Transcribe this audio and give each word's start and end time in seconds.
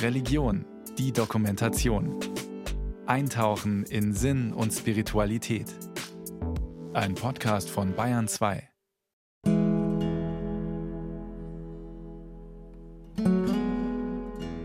Religion, 0.00 0.64
die 0.98 1.12
Dokumentation. 1.12 2.18
Eintauchen 3.06 3.84
in 3.84 4.12
Sinn 4.12 4.52
und 4.52 4.72
Spiritualität. 4.72 5.66
Ein 6.92 7.14
Podcast 7.14 7.70
von 7.70 7.94
Bayern 7.94 8.28
2. 8.28 8.68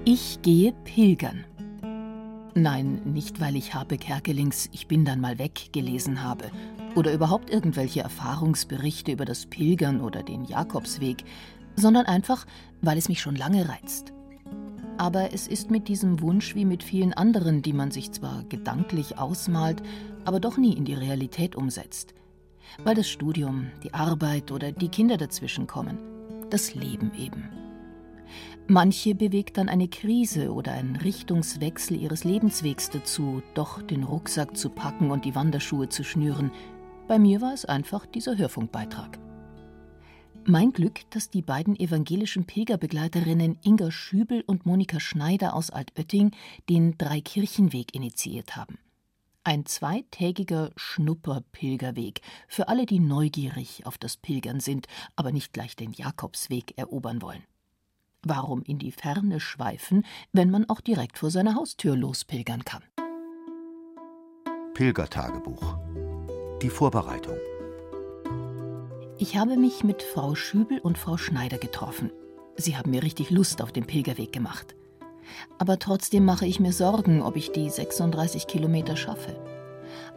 Ich 0.05 0.41
gehe 0.41 0.73
pilgern. 0.83 1.45
Nein, 2.53 3.01
nicht 3.05 3.39
weil 3.39 3.55
ich 3.55 3.73
Habe 3.73 3.97
Kerkelings 3.97 4.69
Ich 4.71 4.87
bin 4.87 5.05
dann 5.05 5.21
mal 5.21 5.37
weg 5.37 5.69
gelesen 5.73 6.23
habe 6.23 6.51
oder 6.95 7.13
überhaupt 7.13 7.51
irgendwelche 7.51 8.01
Erfahrungsberichte 8.01 9.11
über 9.11 9.25
das 9.25 9.45
Pilgern 9.45 10.01
oder 10.01 10.23
den 10.23 10.45
Jakobsweg, 10.45 11.23
sondern 11.77 12.05
einfach, 12.05 12.45
weil 12.81 12.97
es 12.97 13.07
mich 13.07 13.21
schon 13.21 13.35
lange 13.35 13.69
reizt. 13.69 14.11
Aber 14.97 15.31
es 15.31 15.47
ist 15.47 15.69
mit 15.69 15.87
diesem 15.87 16.21
Wunsch 16.21 16.55
wie 16.55 16.65
mit 16.65 16.83
vielen 16.83 17.13
anderen, 17.13 17.61
die 17.61 17.73
man 17.73 17.91
sich 17.91 18.11
zwar 18.11 18.43
gedanklich 18.45 19.19
ausmalt, 19.19 19.83
aber 20.25 20.39
doch 20.39 20.57
nie 20.57 20.73
in 20.73 20.85
die 20.85 20.95
Realität 20.95 21.55
umsetzt. 21.55 22.15
Weil 22.83 22.95
das 22.95 23.07
Studium, 23.07 23.67
die 23.83 23.93
Arbeit 23.93 24.51
oder 24.51 24.71
die 24.71 24.89
Kinder 24.89 25.17
dazwischen 25.17 25.67
kommen. 25.67 25.99
Das 26.49 26.73
Leben 26.73 27.11
eben. 27.17 27.49
Manche 28.67 29.15
bewegt 29.15 29.57
dann 29.57 29.69
eine 29.69 29.87
Krise 29.87 30.51
oder 30.51 30.73
ein 30.73 30.97
Richtungswechsel 30.97 32.01
ihres 32.01 32.25
Lebenswegs 32.25 32.89
dazu, 32.89 33.41
doch 33.53 33.81
den 33.81 34.03
Rucksack 34.03 34.57
zu 34.57 34.69
packen 34.69 35.11
und 35.11 35.23
die 35.23 35.35
Wanderschuhe 35.35 35.87
zu 35.87 36.03
schnüren. 36.03 36.51
Bei 37.07 37.19
mir 37.19 37.39
war 37.39 37.53
es 37.53 37.63
einfach 37.63 38.05
dieser 38.05 38.37
Hörfunkbeitrag. 38.37 39.19
Mein 40.49 40.71
Glück, 40.71 41.01
dass 41.09 41.29
die 41.29 41.41
beiden 41.41 41.77
evangelischen 41.77 42.45
Pilgerbegleiterinnen 42.45 43.59
Inga 43.63 43.91
Schübel 43.91 44.45
und 44.47 44.65
Monika 44.65 44.97
Schneider 45.01 45.53
aus 45.53 45.71
Altötting 45.71 46.31
den 46.69 46.97
Dreikirchenweg 46.97 47.93
initiiert 47.93 48.55
haben. 48.55 48.77
Ein 49.43 49.65
zweitägiger 49.65 50.71
Schnupperpilgerweg 50.77 52.21
für 52.47 52.69
alle, 52.69 52.85
die 52.85 53.01
neugierig 53.01 53.85
auf 53.85 53.97
das 53.97 54.15
Pilgern 54.15 54.61
sind, 54.61 54.87
aber 55.17 55.33
nicht 55.33 55.51
gleich 55.51 55.75
den 55.75 55.91
Jakobsweg 55.91 56.77
erobern 56.77 57.21
wollen. 57.21 57.43
Warum 58.23 58.63
in 58.63 58.79
die 58.79 58.93
Ferne 58.93 59.41
schweifen, 59.41 60.05
wenn 60.31 60.49
man 60.49 60.69
auch 60.69 60.79
direkt 60.79 61.17
vor 61.17 61.29
seiner 61.29 61.55
Haustür 61.55 61.97
lospilgern 61.97 62.63
kann? 62.63 62.83
Pilgertagebuch. 64.75 65.77
Die 66.61 66.69
Vorbereitung. 66.69 67.35
Ich 69.19 69.35
habe 69.35 69.57
mich 69.57 69.83
mit 69.83 70.03
Frau 70.03 70.35
Schübel 70.35 70.77
und 70.77 70.99
Frau 70.99 71.17
Schneider 71.17 71.57
getroffen. 71.57 72.11
Sie 72.55 72.77
haben 72.77 72.91
mir 72.91 73.01
richtig 73.01 73.31
Lust 73.31 73.63
auf 73.63 73.71
den 73.71 73.87
Pilgerweg 73.87 74.31
gemacht. 74.31 74.75
Aber 75.57 75.79
trotzdem 75.79 76.23
mache 76.23 76.45
ich 76.45 76.59
mir 76.59 76.71
Sorgen, 76.71 77.23
ob 77.23 77.35
ich 77.35 77.51
die 77.51 77.67
36 77.67 78.45
Kilometer 78.45 78.95
schaffe. 78.95 79.35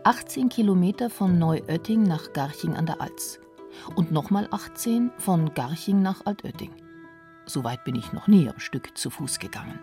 18 0.04 0.50
Kilometer 0.50 1.08
von 1.08 1.38
Neuötting 1.38 2.02
nach 2.02 2.34
Garching 2.34 2.74
an 2.74 2.84
der 2.84 3.00
Alz. 3.00 3.40
Und 3.94 4.12
nochmal 4.12 4.48
18 4.50 5.10
von 5.16 5.54
Garching 5.54 6.02
nach 6.02 6.26
Altötting. 6.26 6.72
So 7.46 7.64
weit 7.64 7.84
bin 7.84 7.94
ich 7.94 8.12
noch 8.12 8.28
nie 8.28 8.50
am 8.50 8.58
Stück 8.58 8.98
zu 8.98 9.08
Fuß 9.08 9.38
gegangen. 9.38 9.78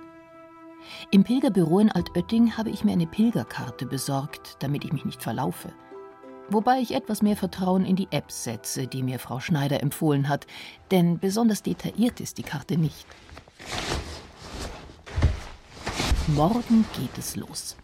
Im 1.09 1.23
Pilgerbüro 1.23 1.79
in 1.79 1.91
Altötting 1.91 2.55
habe 2.55 2.69
ich 2.69 2.83
mir 2.83 2.91
eine 2.91 3.07
Pilgerkarte 3.07 3.87
besorgt, 3.87 4.57
damit 4.59 4.85
ich 4.85 4.93
mich 4.93 5.05
nicht 5.05 5.23
verlaufe 5.23 5.73
wobei 6.49 6.79
ich 6.79 6.93
etwas 6.93 7.21
mehr 7.21 7.37
Vertrauen 7.37 7.85
in 7.85 7.95
die 7.95 8.07
Apps 8.11 8.43
setze, 8.43 8.87
die 8.87 9.03
mir 9.03 9.19
Frau 9.19 9.39
Schneider 9.39 9.81
empfohlen 9.81 10.29
hat, 10.29 10.47
denn 10.91 11.19
besonders 11.19 11.63
detailliert 11.63 12.19
ist 12.19 12.37
die 12.37 12.43
Karte 12.43 12.77
nicht. 12.77 13.05
Morgen 16.27 16.85
geht 16.97 17.17
es 17.17 17.35
los. 17.35 17.77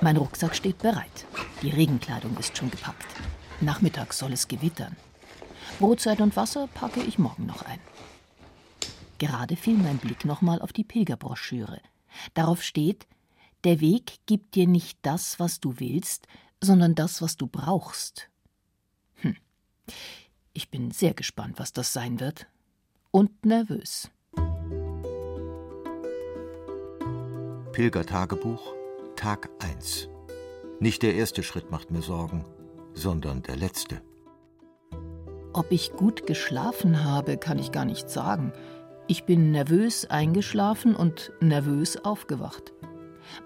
Mein 0.00 0.16
Rucksack 0.16 0.54
steht 0.54 0.78
bereit. 0.78 1.26
Die 1.62 1.70
Regenkleidung 1.70 2.36
ist 2.38 2.56
schon 2.56 2.70
gepackt. 2.70 3.06
Nachmittags 3.60 4.18
soll 4.18 4.32
es 4.32 4.48
gewittern. 4.48 4.96
Brotzeit 5.80 6.20
und 6.20 6.36
Wasser 6.36 6.68
packe 6.68 7.00
ich 7.00 7.18
morgen 7.18 7.46
noch 7.46 7.62
ein. 7.62 7.80
Gerade 9.18 9.56
fiel 9.56 9.76
mein 9.76 9.98
Blick 9.98 10.24
nochmal 10.24 10.60
auf 10.60 10.72
die 10.72 10.84
Pilgerbroschüre. 10.84 11.80
Darauf 12.34 12.62
steht, 12.62 13.06
der 13.64 13.80
Weg 13.80 14.18
gibt 14.26 14.54
dir 14.54 14.68
nicht 14.68 14.98
das, 15.02 15.40
was 15.40 15.60
du 15.60 15.80
willst, 15.80 16.28
sondern 16.64 16.94
das, 16.94 17.22
was 17.22 17.36
du 17.36 17.46
brauchst. 17.46 18.30
Hm. 19.16 19.36
Ich 20.52 20.70
bin 20.70 20.90
sehr 20.90 21.14
gespannt, 21.14 21.58
was 21.58 21.72
das 21.72 21.92
sein 21.92 22.20
wird. 22.20 22.46
Und 23.10 23.44
nervös. 23.44 24.10
Pilgertagebuch, 27.72 28.74
Tag 29.16 29.50
1. 29.60 30.08
Nicht 30.80 31.02
der 31.02 31.14
erste 31.14 31.42
Schritt 31.42 31.70
macht 31.70 31.90
mir 31.90 32.02
Sorgen, 32.02 32.44
sondern 32.92 33.42
der 33.42 33.56
letzte. 33.56 34.02
Ob 35.52 35.70
ich 35.70 35.92
gut 35.92 36.26
geschlafen 36.26 37.04
habe, 37.04 37.36
kann 37.36 37.58
ich 37.58 37.70
gar 37.70 37.84
nicht 37.84 38.10
sagen. 38.10 38.52
Ich 39.06 39.24
bin 39.24 39.52
nervös 39.52 40.06
eingeschlafen 40.06 40.96
und 40.96 41.32
nervös 41.40 41.96
aufgewacht. 42.04 42.72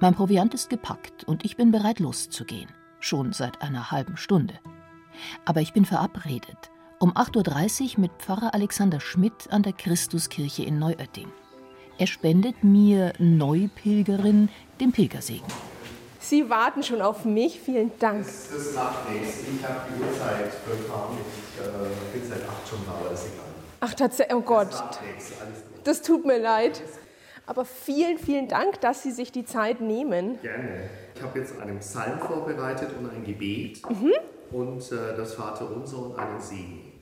Mein 0.00 0.14
Proviant 0.14 0.54
ist 0.54 0.70
gepackt 0.70 1.24
und 1.24 1.44
ich 1.44 1.56
bin 1.56 1.70
bereit 1.70 1.98
loszugehen 2.00 2.68
schon 3.00 3.32
seit 3.32 3.62
einer 3.62 3.90
halben 3.90 4.16
Stunde. 4.16 4.54
Aber 5.44 5.60
ich 5.60 5.72
bin 5.72 5.84
verabredet 5.84 6.70
um 7.00 7.12
8.30 7.12 7.94
Uhr 7.94 8.00
mit 8.00 8.10
Pfarrer 8.18 8.54
Alexander 8.54 9.00
Schmidt 9.00 9.50
an 9.50 9.62
der 9.62 9.72
Christuskirche 9.72 10.64
in 10.64 10.78
Neuötting. 10.78 11.28
Er 11.96 12.06
spendet 12.06 12.64
mir 12.64 13.12
Neupilgerin 13.18 14.48
den 14.80 14.92
Pilgersegen. 14.92 15.46
Sie 16.20 16.50
warten 16.50 16.82
schon 16.82 17.00
auf 17.00 17.24
mich. 17.24 17.60
Vielen 17.60 17.92
Dank. 17.98 18.24
Das, 18.24 18.50
das 18.50 18.74
nachträgst. 18.74 19.42
Ich 19.42 19.64
habe 19.64 19.80
die 19.88 20.02
Uhrzeit 20.02 20.64
bekommen. 20.64 21.18
Ich 21.20 21.64
äh, 21.64 22.18
bin 22.18 22.28
seit 22.28 22.48
acht 22.48 22.68
schon 22.68 22.78
da, 22.84 22.92
aber 23.00 23.10
das 23.10 23.24
ist 23.24 23.34
egal. 23.34 23.44
Ach, 23.80 23.94
tatsächlich. 23.94 24.36
Oh 24.36 24.40
Gott. 24.40 24.70
Das, 24.70 25.32
das 25.84 26.02
tut 26.02 26.26
mir 26.26 26.38
leid. 26.38 26.82
Aber 27.48 27.64
vielen, 27.64 28.18
vielen 28.18 28.46
Dank, 28.46 28.82
dass 28.82 29.02
Sie 29.02 29.10
sich 29.10 29.32
die 29.32 29.46
Zeit 29.46 29.80
nehmen. 29.80 30.38
Gerne. 30.42 30.90
Ich 31.14 31.22
habe 31.22 31.38
jetzt 31.38 31.58
einen 31.58 31.78
Psalm 31.78 32.18
vorbereitet 32.18 32.90
und 32.98 33.08
ein 33.08 33.24
Gebet 33.24 33.80
mhm. 33.88 34.12
und 34.50 34.92
äh, 34.92 35.16
das 35.16 35.32
Vaterunser 35.32 35.98
und 35.98 36.18
einen 36.18 36.42
Segen. 36.42 36.92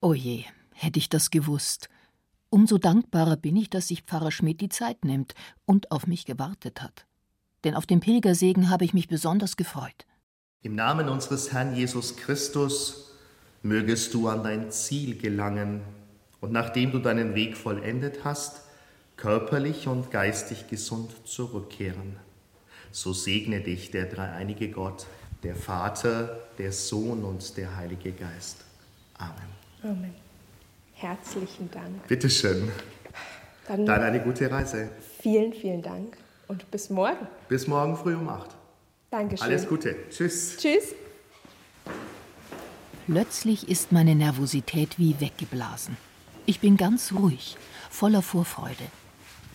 Oh 0.00 0.14
je, 0.14 0.44
hätte 0.74 1.00
ich 1.00 1.08
das 1.08 1.32
gewusst. 1.32 1.88
Umso 2.50 2.78
dankbarer 2.78 3.36
bin 3.36 3.56
ich, 3.56 3.68
dass 3.68 3.88
sich 3.88 4.02
Pfarrer 4.02 4.30
Schmidt 4.30 4.60
die 4.60 4.68
Zeit 4.68 5.04
nimmt 5.04 5.34
und 5.66 5.90
auf 5.90 6.06
mich 6.06 6.24
gewartet 6.24 6.82
hat. 6.82 7.04
Denn 7.64 7.74
auf 7.74 7.84
den 7.84 7.98
Pilgersegen 7.98 8.70
habe 8.70 8.84
ich 8.84 8.94
mich 8.94 9.08
besonders 9.08 9.56
gefreut. 9.56 10.06
Im 10.62 10.76
Namen 10.76 11.08
unseres 11.08 11.52
Herrn 11.52 11.74
Jesus 11.74 12.16
Christus 12.16 13.16
mögest 13.64 14.14
du 14.14 14.28
an 14.28 14.44
dein 14.44 14.70
Ziel 14.70 15.18
gelangen 15.18 15.80
und 16.40 16.52
nachdem 16.52 16.92
du 16.92 17.00
deinen 17.00 17.34
Weg 17.34 17.56
vollendet 17.56 18.20
hast, 18.22 18.69
körperlich 19.20 19.86
und 19.86 20.10
geistig 20.10 20.68
gesund 20.68 21.12
zurückkehren. 21.26 22.16
So 22.90 23.12
segne 23.12 23.60
dich 23.60 23.90
der 23.90 24.06
dreieinige 24.06 24.70
Gott, 24.70 25.06
der 25.42 25.54
Vater, 25.54 26.40
der 26.58 26.72
Sohn 26.72 27.24
und 27.24 27.56
der 27.56 27.76
Heilige 27.76 28.12
Geist. 28.12 28.64
Amen. 29.18 29.34
Amen. 29.82 30.14
Herzlichen 30.94 31.70
Dank. 31.70 32.06
Bitteschön. 32.08 32.70
Dann, 33.68 33.86
Dann 33.86 34.02
eine 34.02 34.20
gute 34.20 34.50
Reise. 34.50 34.88
Vielen, 35.20 35.52
vielen 35.52 35.82
Dank 35.82 36.16
und 36.48 36.70
bis 36.70 36.90
morgen. 36.90 37.26
Bis 37.48 37.66
morgen 37.66 37.96
früh 37.96 38.16
um 38.16 38.28
acht. 38.28 38.56
Dankeschön. 39.10 39.46
Alles 39.46 39.68
Gute. 39.68 39.96
Tschüss. 40.10 40.56
Tschüss. 40.56 40.94
Plötzlich 43.06 43.68
ist 43.68 43.92
meine 43.92 44.14
Nervosität 44.14 44.98
wie 44.98 45.20
weggeblasen. 45.20 45.96
Ich 46.46 46.60
bin 46.60 46.76
ganz 46.76 47.12
ruhig, 47.12 47.56
voller 47.90 48.22
Vorfreude. 48.22 48.84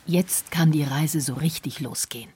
Jetzt 0.07 0.51
kann 0.51 0.71
die 0.71 0.83
Reise 0.83 1.19
so 1.19 1.33
richtig 1.33 1.79
losgehen. 1.79 2.29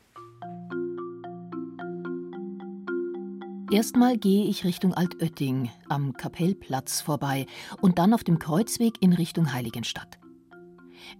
Erstmal 3.71 4.17
gehe 4.17 4.45
ich 4.45 4.65
Richtung 4.65 4.95
Altötting 4.95 5.69
am 5.87 6.13
Kapellplatz 6.13 7.01
vorbei 7.01 7.45
und 7.79 7.99
dann 7.99 8.15
auf 8.15 8.23
dem 8.23 8.39
Kreuzweg 8.39 8.95
in 9.01 9.13
Richtung 9.13 9.53
Heiligenstadt. 9.53 10.17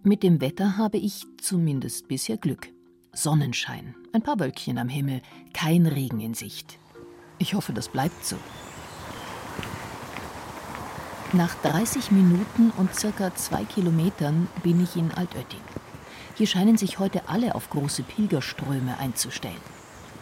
Mit 0.02 0.24
dem 0.24 0.42
Wetter 0.42 0.76
habe 0.76 0.98
ich 0.98 1.24
zumindest 1.40 2.08
bisher 2.08 2.38
Glück. 2.38 2.70
Sonnenschein, 3.14 3.94
ein 4.12 4.24
paar 4.24 4.40
Wölkchen 4.40 4.80
am 4.80 4.90
Himmel, 4.90 5.22
kein 5.54 5.86
Regen 5.86 6.20
in 6.20 6.34
Sicht. 6.34 6.80
Ich 7.38 7.54
hoffe, 7.54 7.74
das 7.74 7.90
bleibt 7.90 8.26
so. 8.26 8.38
Nach 11.34 11.54
30 11.62 12.10
Minuten 12.10 12.72
und 12.78 12.96
circa 12.96 13.36
zwei 13.36 13.66
Kilometern 13.66 14.48
bin 14.64 14.82
ich 14.82 14.96
in 14.96 15.12
Altötting. 15.12 15.62
Hier 16.40 16.48
scheinen 16.48 16.78
sich 16.78 17.00
heute 17.00 17.28
alle 17.28 17.54
auf 17.54 17.70
große 17.70 18.02
Pilgerströme 18.02 18.98
einzustellen. 18.98 19.60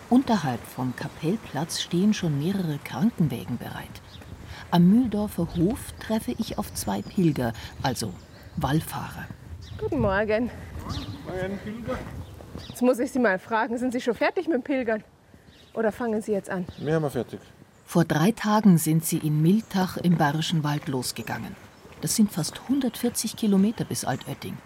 Unterhalb 0.09 0.59
vom 0.65 0.95
Kapellplatz 0.95 1.79
stehen 1.79 2.11
schon 2.15 2.39
mehrere 2.39 2.79
Krankenwägen 2.83 3.59
bereit. 3.59 4.01
Am 4.71 4.89
Mühldorfer 4.89 5.47
Hof 5.55 5.77
treffe 5.99 6.33
ich 6.39 6.57
auf 6.57 6.73
zwei 6.73 7.03
Pilger, 7.03 7.53
also 7.83 8.11
Wallfahrer. 8.55 9.27
Guten 9.77 9.99
Morgen. 9.99 10.49
Morgen, 11.27 11.59
Pilger. 11.63 11.99
Jetzt 12.67 12.81
muss 12.81 12.97
ich 12.97 13.11
Sie 13.11 13.19
mal 13.19 13.37
fragen, 13.37 13.77
sind 13.77 13.93
Sie 13.93 14.01
schon 14.01 14.15
fertig 14.15 14.47
mit 14.47 14.55
dem 14.55 14.63
Pilgern? 14.63 15.03
Oder 15.75 15.91
fangen 15.91 16.19
Sie 16.23 16.31
jetzt 16.31 16.49
an? 16.49 16.65
Wir 16.79 16.95
haben 16.95 17.03
wir 17.03 17.11
fertig. 17.11 17.41
Vor 17.85 18.05
drei 18.05 18.31
Tagen 18.31 18.79
sind 18.79 19.05
sie 19.05 19.19
in 19.19 19.43
Miltach 19.43 19.97
im 19.97 20.17
Bayerischen 20.17 20.63
Wald 20.63 20.87
losgegangen. 20.87 21.55
Das 22.01 22.15
sind 22.15 22.31
fast 22.31 22.59
140 22.61 23.35
Kilometer 23.35 23.85
bis 23.85 24.03
Altötting. 24.03 24.57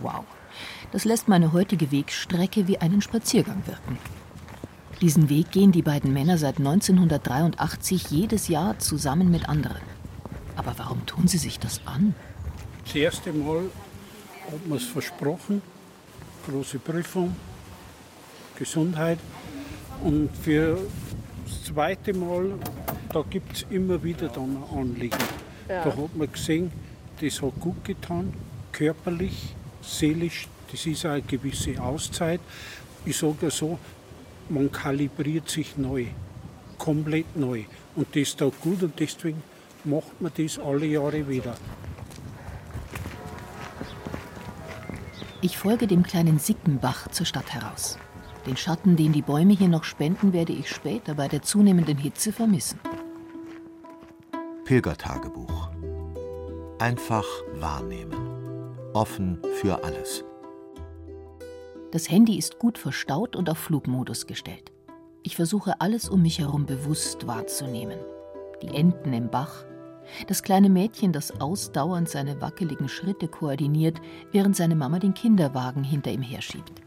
Wow. 0.00 0.24
Das 0.92 1.04
lässt 1.04 1.28
meine 1.28 1.52
heutige 1.52 1.90
Wegstrecke 1.90 2.68
wie 2.68 2.78
einen 2.78 3.02
Spaziergang 3.02 3.62
wirken. 3.66 3.98
Diesen 5.00 5.28
Weg 5.28 5.50
gehen 5.50 5.72
die 5.72 5.82
beiden 5.82 6.12
Männer 6.12 6.38
seit 6.38 6.58
1983 6.58 8.10
jedes 8.10 8.48
Jahr 8.48 8.78
zusammen 8.78 9.30
mit 9.30 9.48
anderen. 9.48 9.82
Aber 10.54 10.74
warum 10.76 11.04
tun 11.06 11.26
sie 11.26 11.38
sich 11.38 11.58
das 11.58 11.80
an? 11.86 12.14
Das 12.84 12.94
erste 12.94 13.32
Mal 13.32 13.64
hat 14.50 14.66
man 14.68 14.78
es 14.78 14.84
versprochen, 14.84 15.62
große 16.46 16.78
Prüfung, 16.78 17.34
Gesundheit. 18.56 19.18
Und 20.04 20.30
für 20.36 20.78
das 21.46 21.64
zweite 21.64 22.12
Mal, 22.14 22.52
da 23.12 23.24
gibt 23.28 23.56
es 23.56 23.66
immer 23.70 24.02
wieder 24.02 24.28
dann 24.28 24.56
ein 24.56 24.78
Anliegen. 24.78 25.18
Ja. 25.68 25.84
Da 25.84 25.96
hat 25.96 26.16
man 26.16 26.30
gesehen, 26.30 26.70
das 27.20 27.40
hat 27.42 27.58
gut 27.60 27.84
getan, 27.84 28.32
körperlich, 28.72 29.54
seelisch, 29.82 30.48
das 30.70 30.86
ist 30.86 31.04
auch 31.04 31.10
eine 31.10 31.22
gewisse 31.22 31.80
Auszeit. 31.82 32.40
Ich 33.04 33.16
sage 33.16 33.36
ja 33.42 33.50
so, 33.50 33.78
man 34.48 34.70
kalibriert 34.70 35.48
sich 35.48 35.76
neu, 35.76 36.06
komplett 36.78 37.36
neu. 37.36 37.64
Und 37.94 38.14
das 38.16 38.36
tut 38.36 38.60
gut 38.60 38.82
und 38.82 38.98
deswegen 38.98 39.42
macht 39.84 40.20
man 40.20 40.32
das 40.36 40.58
alle 40.58 40.86
Jahre 40.86 41.28
wieder. 41.28 41.54
Ich 45.40 45.58
folge 45.58 45.88
dem 45.88 46.04
kleinen 46.04 46.38
Sickenbach 46.38 47.08
zur 47.08 47.26
Stadt 47.26 47.52
heraus. 47.52 47.98
Den 48.46 48.56
Schatten, 48.56 48.96
den 48.96 49.12
die 49.12 49.22
Bäume 49.22 49.54
hier 49.54 49.68
noch 49.68 49.84
spenden, 49.84 50.32
werde 50.32 50.52
ich 50.52 50.68
später 50.68 51.14
bei 51.14 51.28
der 51.28 51.42
zunehmenden 51.42 51.98
Hitze 51.98 52.32
vermissen. 52.32 52.78
Pilgertagebuch. 54.64 55.70
Einfach 56.78 57.26
wahrnehmen. 57.54 58.31
Offen 58.94 59.38
für 59.60 59.82
alles. 59.84 60.22
Das 61.92 62.10
Handy 62.10 62.36
ist 62.36 62.58
gut 62.58 62.76
verstaut 62.76 63.36
und 63.36 63.48
auf 63.48 63.56
Flugmodus 63.56 64.26
gestellt. 64.26 64.70
Ich 65.22 65.36
versuche 65.36 65.80
alles 65.80 66.10
um 66.10 66.20
mich 66.20 66.40
herum 66.40 66.66
bewusst 66.66 67.26
wahrzunehmen. 67.26 67.98
Die 68.60 68.68
Enten 68.68 69.14
im 69.14 69.30
Bach, 69.30 69.64
das 70.26 70.42
kleine 70.42 70.68
Mädchen, 70.68 71.12
das 71.12 71.40
ausdauernd 71.40 72.08
seine 72.08 72.42
wackeligen 72.42 72.88
Schritte 72.88 73.28
koordiniert, 73.28 73.98
während 74.30 74.56
seine 74.56 74.74
Mama 74.74 74.98
den 74.98 75.14
Kinderwagen 75.14 75.84
hinter 75.84 76.10
ihm 76.10 76.22
herschiebt. 76.22 76.82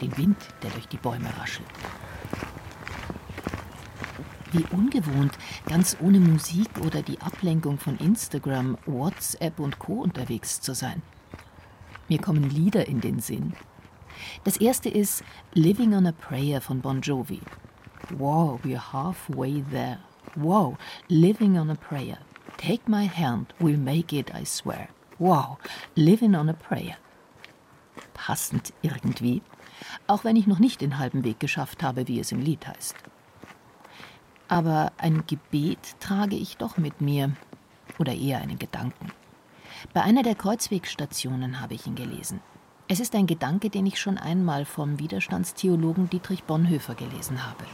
Den 0.00 0.16
Wind, 0.16 0.36
der 0.64 0.70
durch 0.70 0.88
die 0.88 0.96
Bäume 0.96 1.28
raschelt. 1.38 1.68
Wie 4.50 4.64
ungewohnt, 4.74 5.32
ganz 5.66 5.96
ohne 6.00 6.18
Musik 6.18 6.70
oder 6.84 7.02
die 7.02 7.20
Ablenkung 7.20 7.78
von 7.78 7.98
Instagram, 7.98 8.78
WhatsApp 8.86 9.60
und 9.60 9.78
Co. 9.78 10.02
unterwegs 10.02 10.60
zu 10.60 10.74
sein. 10.74 11.02
Mir 12.08 12.20
kommen 12.20 12.48
Lieder 12.50 12.86
in 12.86 13.00
den 13.00 13.20
Sinn. 13.20 13.54
Das 14.44 14.56
erste 14.56 14.88
ist 14.88 15.24
Living 15.54 15.94
on 15.94 16.06
a 16.06 16.12
Prayer 16.12 16.60
von 16.60 16.80
Bon 16.80 17.00
Jovi. 17.00 17.40
Wow, 18.16 18.60
we're 18.62 18.92
halfway 18.92 19.62
there. 19.70 19.98
Wow, 20.36 20.76
living 21.08 21.58
on 21.58 21.70
a 21.70 21.74
prayer. 21.74 22.18
Take 22.58 22.88
my 22.88 23.08
hand, 23.08 23.52
we'll 23.58 23.78
make 23.78 24.16
it, 24.16 24.30
I 24.34 24.44
swear. 24.44 24.88
Wow, 25.18 25.58
living 25.96 26.36
on 26.36 26.48
a 26.48 26.52
prayer. 26.52 26.96
Passend 28.14 28.72
irgendwie, 28.82 29.42
auch 30.06 30.24
wenn 30.24 30.36
ich 30.36 30.46
noch 30.46 30.58
nicht 30.58 30.80
den 30.80 30.98
halben 30.98 31.24
Weg 31.24 31.40
geschafft 31.40 31.82
habe, 31.82 32.06
wie 32.06 32.20
es 32.20 32.32
im 32.32 32.40
Lied 32.40 32.66
heißt. 32.66 32.96
Aber 34.48 34.92
ein 34.98 35.24
Gebet 35.26 35.96
trage 36.00 36.36
ich 36.36 36.56
doch 36.56 36.76
mit 36.76 37.00
mir, 37.00 37.32
oder 37.98 38.14
eher 38.14 38.40
einen 38.40 38.58
Gedanken. 38.58 39.10
Bei 39.94 40.02
einer 40.02 40.22
der 40.22 40.34
Kreuzwegstationen 40.34 41.60
habe 41.60 41.74
ich 41.74 41.86
ihn 41.86 41.94
gelesen. 41.94 42.40
Es 42.88 43.00
ist 43.00 43.14
ein 43.14 43.26
Gedanke, 43.26 43.68
den 43.70 43.86
ich 43.86 43.98
schon 43.98 44.16
einmal 44.16 44.64
vom 44.64 44.98
Widerstandstheologen 44.98 46.08
Dietrich 46.08 46.44
Bonhoeffer 46.44 46.94
gelesen 46.94 47.46
habe. 47.46 47.64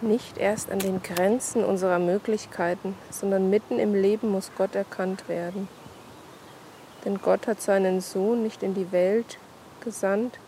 Nicht 0.00 0.38
erst 0.38 0.70
an 0.70 0.78
den 0.78 1.02
Grenzen 1.02 1.62
unserer 1.62 1.98
Möglichkeiten, 1.98 2.94
sondern 3.10 3.50
mitten 3.50 3.78
im 3.78 3.94
Leben 3.94 4.30
muss 4.30 4.50
Gott 4.56 4.74
erkannt 4.74 5.28
werden. 5.28 5.68
Denn 7.04 7.18
Gott 7.20 7.46
hat 7.46 7.60
seinen 7.60 8.00
Sohn 8.00 8.42
nicht 8.42 8.62
in 8.62 8.74
die 8.74 8.90
Welt 8.92 9.38
gesandt, 9.80 10.38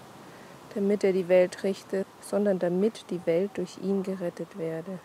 damit 0.74 1.04
er 1.04 1.12
die 1.12 1.28
Welt 1.28 1.62
richte, 1.64 2.06
sondern 2.22 2.58
damit 2.58 3.04
die 3.10 3.20
Welt 3.26 3.50
durch 3.54 3.78
ihn 3.82 4.02
gerettet 4.02 4.56
werde. 4.56 4.98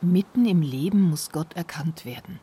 Mitten 0.00 0.44
im 0.46 0.62
Leben 0.62 1.02
muss 1.02 1.30
Gott 1.30 1.54
erkannt 1.54 2.04
werden. 2.04 2.40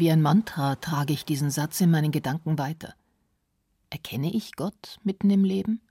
Wie 0.00 0.10
ein 0.10 0.22
Mantra 0.22 0.76
trage 0.76 1.12
ich 1.12 1.26
diesen 1.26 1.50
Satz 1.50 1.78
in 1.82 1.90
meinen 1.90 2.10
Gedanken 2.10 2.56
weiter. 2.56 2.94
Erkenne 3.90 4.32
ich 4.32 4.56
Gott 4.56 4.96
mitten 5.04 5.28
im 5.28 5.44
Leben? 5.44 5.82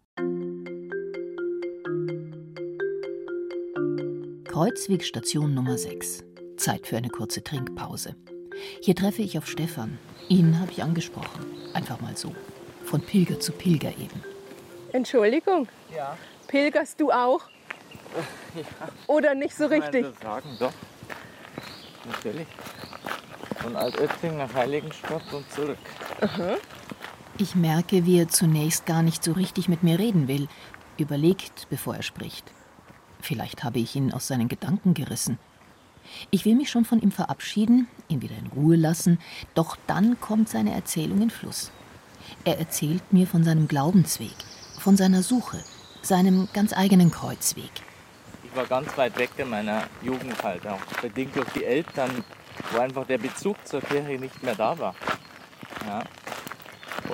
Kreuzwegstation 4.45 5.53
Nummer 5.53 5.77
6. 5.77 6.23
Zeit 6.57 6.87
für 6.87 6.97
eine 6.97 7.09
kurze 7.09 7.43
Trinkpause. 7.43 8.15
Hier 8.81 8.95
treffe 8.95 9.21
ich 9.21 9.37
auf 9.37 9.45
Stefan. 9.45 9.99
Ihn 10.27 10.59
habe 10.59 10.71
ich 10.71 10.81
angesprochen. 10.81 11.45
Einfach 11.75 12.01
mal 12.01 12.17
so. 12.17 12.33
Von 12.85 13.01
Pilger 13.01 13.39
zu 13.39 13.51
Pilger 13.51 13.89
eben. 13.89 14.23
Entschuldigung, 14.91 15.67
Ja, 15.95 16.17
pilgerst 16.47 16.99
du 16.99 17.11
auch? 17.11 17.41
Oder 19.05 19.35
nicht 19.35 19.55
so 19.55 19.67
richtig? 19.67 20.03
Also 20.03 20.19
sagen, 20.19 20.49
doch. 20.57 20.73
Natürlich. 22.07 22.47
Von 23.69 23.77
Altötting 23.77 24.35
nach 24.35 24.51
Heiligenstadt 24.55 25.31
und 25.31 25.51
zurück. 25.51 25.77
Ich 27.37 27.53
merke, 27.53 28.03
wie 28.07 28.17
er 28.17 28.27
zunächst 28.27 28.87
gar 28.87 29.03
nicht 29.03 29.23
so 29.23 29.33
richtig 29.33 29.69
mit 29.69 29.83
mir 29.83 29.99
reden 29.99 30.27
will. 30.27 30.47
Überlegt, 30.97 31.67
bevor 31.69 31.95
er 31.95 32.01
spricht. 32.01 32.51
Vielleicht 33.21 33.63
habe 33.63 33.77
ich 33.77 33.95
ihn 33.95 34.11
aus 34.11 34.25
seinen 34.25 34.47
Gedanken 34.47 34.95
gerissen. 34.95 35.37
Ich 36.31 36.45
will 36.45 36.55
mich 36.55 36.71
schon 36.71 36.83
von 36.83 36.99
ihm 36.99 37.11
verabschieden, 37.11 37.87
ihn 38.07 38.23
wieder 38.23 38.35
in 38.39 38.47
Ruhe 38.47 38.75
lassen, 38.75 39.19
doch 39.53 39.77
dann 39.85 40.19
kommt 40.19 40.49
seine 40.49 40.73
Erzählung 40.73 41.21
in 41.21 41.29
Fluss. 41.29 41.71
Er 42.45 42.57
erzählt 42.57 43.13
mir 43.13 43.27
von 43.27 43.43
seinem 43.43 43.67
Glaubensweg, 43.67 44.33
von 44.79 44.97
seiner 44.97 45.21
Suche, 45.21 45.63
seinem 46.01 46.49
ganz 46.53 46.73
eigenen 46.73 47.11
Kreuzweg. 47.11 47.69
Ich 48.43 48.55
war 48.55 48.65
ganz 48.65 48.97
weit 48.97 49.15
weg 49.19 49.29
in 49.37 49.51
meiner 49.51 49.83
Jugend 50.01 50.41
halt 50.41 50.65
auch. 50.65 50.81
Bedingt 51.03 51.35
durch 51.35 51.49
die 51.49 51.65
Eltern, 51.65 52.23
wo 52.71 52.79
einfach 52.79 53.05
der 53.05 53.17
Bezug 53.17 53.55
zur 53.67 53.81
Kirche 53.81 54.19
nicht 54.19 54.41
mehr 54.43 54.55
da 54.55 54.77
war. 54.77 54.95
Ja. 55.85 56.03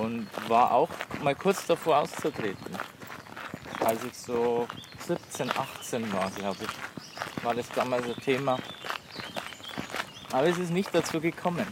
Und 0.00 0.28
war 0.48 0.72
auch 0.72 0.90
mal 1.22 1.34
kurz 1.34 1.66
davor 1.66 1.98
auszutreten. 1.98 2.76
Als 3.84 4.04
ich 4.04 4.16
so 4.16 4.66
17, 5.06 5.50
18 5.50 6.12
war, 6.12 6.30
glaube 6.30 6.58
ich, 6.60 7.44
war 7.44 7.54
das 7.54 7.68
damals 7.70 8.04
ein 8.04 8.16
Thema. 8.16 8.58
Aber 10.32 10.48
es 10.48 10.58
ist 10.58 10.70
nicht 10.70 10.94
dazu 10.94 11.20
gekommen. 11.20 11.66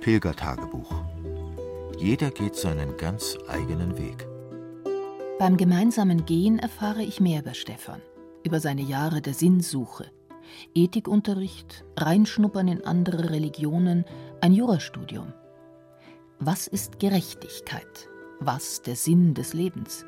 Pilgertagebuch. 0.00 0.92
Jeder 1.98 2.30
geht 2.30 2.56
seinen 2.56 2.96
ganz 2.96 3.38
eigenen 3.48 3.96
Weg. 3.96 4.26
Beim 5.38 5.56
gemeinsamen 5.56 6.26
Gehen 6.26 6.58
erfahre 6.58 7.02
ich 7.02 7.20
mehr 7.20 7.40
über 7.40 7.54
Stefan, 7.54 8.00
über 8.44 8.60
seine 8.60 8.82
Jahre 8.82 9.20
der 9.20 9.34
Sinnsuche, 9.34 10.10
Ethikunterricht, 10.74 11.84
Reinschnuppern 11.96 12.68
in 12.68 12.84
andere 12.84 13.30
Religionen, 13.30 14.04
ein 14.40 14.52
Jurastudium. 14.52 15.32
Was 16.38 16.66
ist 16.66 16.98
Gerechtigkeit? 16.98 18.08
Was 18.40 18.82
der 18.82 18.96
Sinn 18.96 19.34
des 19.34 19.54
Lebens? 19.54 20.04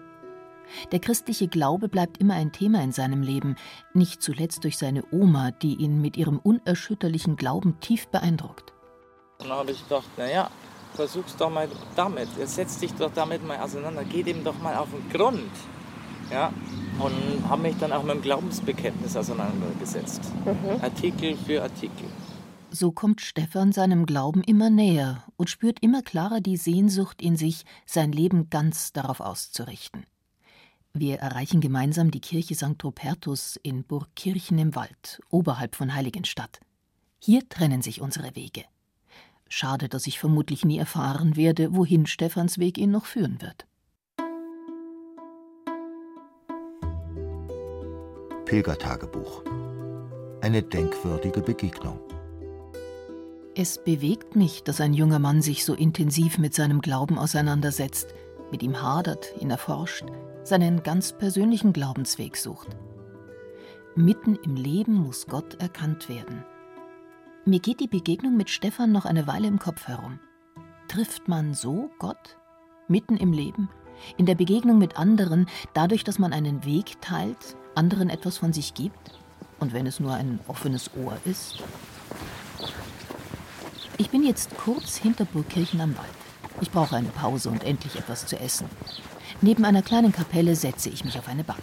Der 0.92 0.98
christliche 0.98 1.48
Glaube 1.48 1.88
bleibt 1.88 2.18
immer 2.18 2.34
ein 2.34 2.52
Thema 2.52 2.82
in 2.82 2.92
seinem 2.92 3.22
Leben, 3.22 3.56
nicht 3.94 4.22
zuletzt 4.22 4.64
durch 4.64 4.78
seine 4.78 5.04
Oma, 5.12 5.52
die 5.52 5.76
ihn 5.76 6.00
mit 6.00 6.16
ihrem 6.16 6.38
unerschütterlichen 6.38 7.36
Glauben 7.36 7.78
tief 7.80 8.08
beeindruckt. 8.08 8.72
Dann 9.38 9.50
habe 9.50 9.70
ich 9.70 9.82
gedacht, 9.84 10.08
naja, 10.16 10.50
versuch's 10.94 11.36
doch 11.36 11.50
mal 11.50 11.68
damit. 11.94 12.28
Setz 12.44 12.78
dich 12.78 12.92
doch 12.94 13.12
damit 13.14 13.46
mal 13.46 13.58
auseinander. 13.58 14.04
Geh 14.04 14.22
dem 14.22 14.42
doch 14.42 14.58
mal 14.60 14.76
auf 14.76 14.88
den 14.90 15.08
Grund. 15.10 15.50
Ja? 16.30 16.52
Und 16.98 17.48
habe 17.48 17.62
mich 17.62 17.76
dann 17.78 17.92
auch 17.92 18.02
mit 18.02 18.14
dem 18.14 18.22
Glaubensbekenntnis 18.22 19.16
auseinandergesetzt. 19.16 20.20
Artikel 20.82 21.36
für 21.36 21.62
Artikel. 21.62 22.06
So 22.70 22.90
kommt 22.90 23.20
Stefan 23.20 23.72
seinem 23.72 24.06
Glauben 24.06 24.42
immer 24.42 24.70
näher 24.70 25.24
und 25.36 25.48
spürt 25.48 25.80
immer 25.80 26.02
klarer 26.02 26.40
die 26.40 26.56
Sehnsucht 26.56 27.22
in 27.22 27.36
sich, 27.36 27.64
sein 27.86 28.12
Leben 28.12 28.50
ganz 28.50 28.92
darauf 28.92 29.20
auszurichten. 29.20 30.04
Wir 30.92 31.18
erreichen 31.18 31.60
gemeinsam 31.60 32.10
die 32.10 32.20
Kirche 32.20 32.54
St. 32.54 32.82
Rupertus 32.82 33.58
in 33.62 33.84
Burgkirchen 33.84 34.58
im 34.58 34.74
Wald, 34.74 35.20
oberhalb 35.30 35.76
von 35.76 35.94
Heiligenstadt. 35.94 36.60
Hier 37.18 37.48
trennen 37.48 37.82
sich 37.82 38.00
unsere 38.00 38.34
Wege. 38.34 38.64
Schade, 39.48 39.88
dass 39.88 40.06
ich 40.06 40.18
vermutlich 40.18 40.64
nie 40.64 40.78
erfahren 40.78 41.36
werde, 41.36 41.74
wohin 41.74 42.06
Stephans 42.06 42.58
Weg 42.58 42.78
ihn 42.78 42.90
noch 42.90 43.04
führen 43.06 43.40
wird. 43.40 43.66
Pilgertagebuch. 48.46 49.42
Eine 50.40 50.62
denkwürdige 50.62 51.40
Begegnung. 51.40 51.98
Es 53.56 53.82
bewegt 53.82 54.36
mich, 54.36 54.62
dass 54.62 54.80
ein 54.80 54.94
junger 54.94 55.18
Mann 55.18 55.42
sich 55.42 55.64
so 55.64 55.74
intensiv 55.74 56.38
mit 56.38 56.54
seinem 56.54 56.80
Glauben 56.80 57.18
auseinandersetzt, 57.18 58.14
mit 58.52 58.62
ihm 58.62 58.80
hadert, 58.80 59.34
ihn 59.40 59.50
erforscht, 59.50 60.04
seinen 60.44 60.84
ganz 60.84 61.12
persönlichen 61.12 61.72
Glaubensweg 61.72 62.36
sucht. 62.36 62.68
Mitten 63.96 64.36
im 64.36 64.54
Leben 64.54 64.94
muss 64.94 65.26
Gott 65.26 65.60
erkannt 65.60 66.08
werden. 66.08 66.44
Mir 67.46 67.58
geht 67.58 67.80
die 67.80 67.88
Begegnung 67.88 68.36
mit 68.36 68.48
Stefan 68.48 68.92
noch 68.92 69.06
eine 69.06 69.26
Weile 69.26 69.48
im 69.48 69.58
Kopf 69.58 69.88
herum. 69.88 70.20
Trifft 70.86 71.26
man 71.26 71.52
so 71.52 71.90
Gott? 71.98 72.36
Mitten 72.86 73.16
im 73.16 73.32
Leben? 73.32 73.70
In 74.16 74.26
der 74.26 74.36
Begegnung 74.36 74.78
mit 74.78 74.96
anderen, 74.96 75.46
dadurch, 75.74 76.04
dass 76.04 76.20
man 76.20 76.32
einen 76.32 76.64
Weg 76.64 77.00
teilt, 77.00 77.56
anderen 77.76 78.10
etwas 78.10 78.38
von 78.38 78.52
sich 78.52 78.74
gibt? 78.74 79.12
Und 79.58 79.72
wenn 79.72 79.86
es 79.86 80.00
nur 80.00 80.14
ein 80.14 80.40
offenes 80.48 80.90
Ohr 80.96 81.16
ist? 81.24 81.56
Ich 83.98 84.10
bin 84.10 84.22
jetzt 84.22 84.56
kurz 84.56 84.96
hinter 84.96 85.24
Burgkirchen 85.24 85.80
am 85.80 85.96
Wald. 85.96 86.08
Ich 86.60 86.70
brauche 86.70 86.96
eine 86.96 87.08
Pause 87.08 87.50
und 87.50 87.64
endlich 87.64 87.96
etwas 87.96 88.26
zu 88.26 88.38
essen. 88.38 88.68
Neben 89.40 89.64
einer 89.64 89.82
kleinen 89.82 90.12
Kapelle 90.12 90.56
setze 90.56 90.88
ich 90.88 91.04
mich 91.04 91.18
auf 91.18 91.28
eine 91.28 91.44
Bank. 91.44 91.60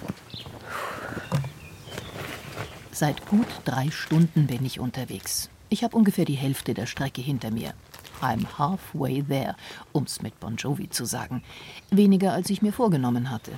Seit 2.91 3.25
gut 3.27 3.47
drei 3.65 3.89
Stunden 3.89 4.47
bin 4.47 4.63
ich 4.65 4.79
unterwegs. 4.79 5.49
Ich 5.69 5.83
habe 5.83 5.97
ungefähr 5.97 6.25
die 6.25 6.35
Hälfte 6.35 6.75
der 6.75 6.85
Strecke 6.85 7.21
hinter 7.21 7.49
mir. 7.49 7.73
I'm 8.21 8.45
halfway 8.57 9.23
there, 9.23 9.55
um's 9.91 10.21
mit 10.21 10.39
Bon 10.39 10.55
Jovi 10.55 10.89
zu 10.89 11.05
sagen. 11.05 11.43
Weniger 11.89 12.33
als 12.33 12.49
ich 12.49 12.61
mir 12.61 12.71
vorgenommen 12.71 13.31
hatte. 13.31 13.51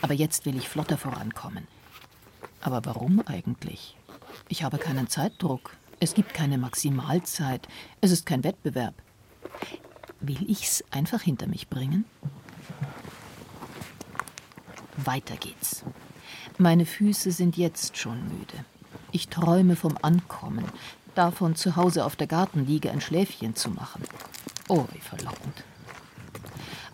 Aber 0.00 0.14
jetzt 0.14 0.46
will 0.46 0.56
ich 0.56 0.68
flotter 0.68 0.96
vorankommen. 0.96 1.66
Aber 2.60 2.84
warum 2.84 3.22
eigentlich? 3.26 3.96
Ich 4.48 4.62
habe 4.62 4.78
keinen 4.78 5.08
Zeitdruck. 5.08 5.76
Es 6.00 6.14
gibt 6.14 6.34
keine 6.34 6.58
Maximalzeit. 6.58 7.66
Es 8.00 8.10
ist 8.10 8.26
kein 8.26 8.44
Wettbewerb. 8.44 8.94
Will 10.20 10.44
ich's 10.48 10.84
einfach 10.90 11.22
hinter 11.22 11.46
mich 11.46 11.68
bringen? 11.68 12.04
Weiter 14.96 15.36
geht's. 15.36 15.84
Meine 16.58 16.86
Füße 16.86 17.30
sind 17.30 17.56
jetzt 17.56 17.96
schon 17.96 18.20
müde. 18.24 18.64
Ich 19.12 19.28
träume 19.28 19.76
vom 19.76 19.96
Ankommen, 20.02 20.64
davon 21.14 21.54
zu 21.54 21.76
Hause 21.76 22.04
auf 22.04 22.16
der 22.16 22.26
Gartenliege 22.26 22.90
ein 22.90 23.00
Schläfchen 23.00 23.54
zu 23.54 23.70
machen. 23.70 24.02
Oh, 24.68 24.84
wie 24.92 25.00
verlockend. 25.00 25.64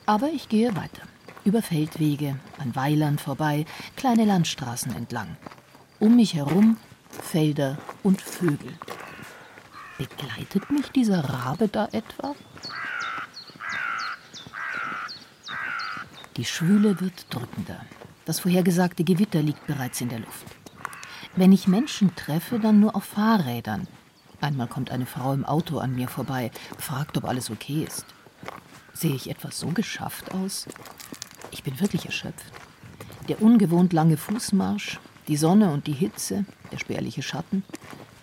Aber 0.06 0.28
ich 0.28 0.48
gehe 0.48 0.76
weiter. 0.76 1.02
Über 1.44 1.62
Feldwege, 1.62 2.38
an 2.58 2.76
Weilern 2.76 3.18
vorbei, 3.18 3.64
kleine 3.96 4.24
Landstraßen 4.24 4.94
entlang. 4.94 5.36
Um 6.04 6.16
mich 6.16 6.34
herum 6.34 6.76
Felder 7.08 7.78
und 8.02 8.20
Vögel. 8.20 8.74
Begleitet 9.96 10.70
mich 10.70 10.90
dieser 10.90 11.24
Rabe 11.24 11.66
da 11.66 11.88
etwa? 11.92 12.34
Die 16.36 16.44
Schwüle 16.44 17.00
wird 17.00 17.24
drückender. 17.30 17.80
Das 18.26 18.40
vorhergesagte 18.40 19.02
Gewitter 19.02 19.40
liegt 19.40 19.66
bereits 19.66 20.02
in 20.02 20.10
der 20.10 20.18
Luft. 20.18 20.44
Wenn 21.36 21.52
ich 21.52 21.68
Menschen 21.68 22.14
treffe, 22.14 22.58
dann 22.58 22.80
nur 22.80 22.94
auf 22.94 23.04
Fahrrädern. 23.04 23.88
Einmal 24.42 24.66
kommt 24.66 24.90
eine 24.90 25.06
Frau 25.06 25.32
im 25.32 25.46
Auto 25.46 25.78
an 25.78 25.94
mir 25.94 26.08
vorbei, 26.08 26.50
fragt, 26.76 27.16
ob 27.16 27.24
alles 27.24 27.48
okay 27.48 27.82
ist. 27.82 28.04
Sehe 28.92 29.14
ich 29.14 29.30
etwas 29.30 29.58
so 29.58 29.68
geschafft 29.68 30.34
aus? 30.34 30.66
Ich 31.50 31.62
bin 31.62 31.80
wirklich 31.80 32.04
erschöpft. 32.04 32.52
Der 33.30 33.40
ungewohnt 33.40 33.94
lange 33.94 34.18
Fußmarsch, 34.18 35.00
die 35.28 35.36
Sonne 35.36 35.72
und 35.72 35.86
die 35.86 35.92
Hitze, 35.92 36.44
der 36.72 36.78
spärliche 36.78 37.22
Schatten, 37.22 37.64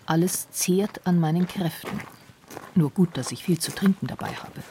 alles 0.06 0.50
zehrt 0.50 1.06
an 1.06 1.18
meinen 1.18 1.46
Kräften. 1.46 2.00
Nur 2.74 2.90
gut, 2.90 3.16
dass 3.16 3.32
ich 3.32 3.44
viel 3.44 3.58
zu 3.58 3.72
trinken 3.72 4.06
dabei 4.06 4.28
habe. 4.28 4.62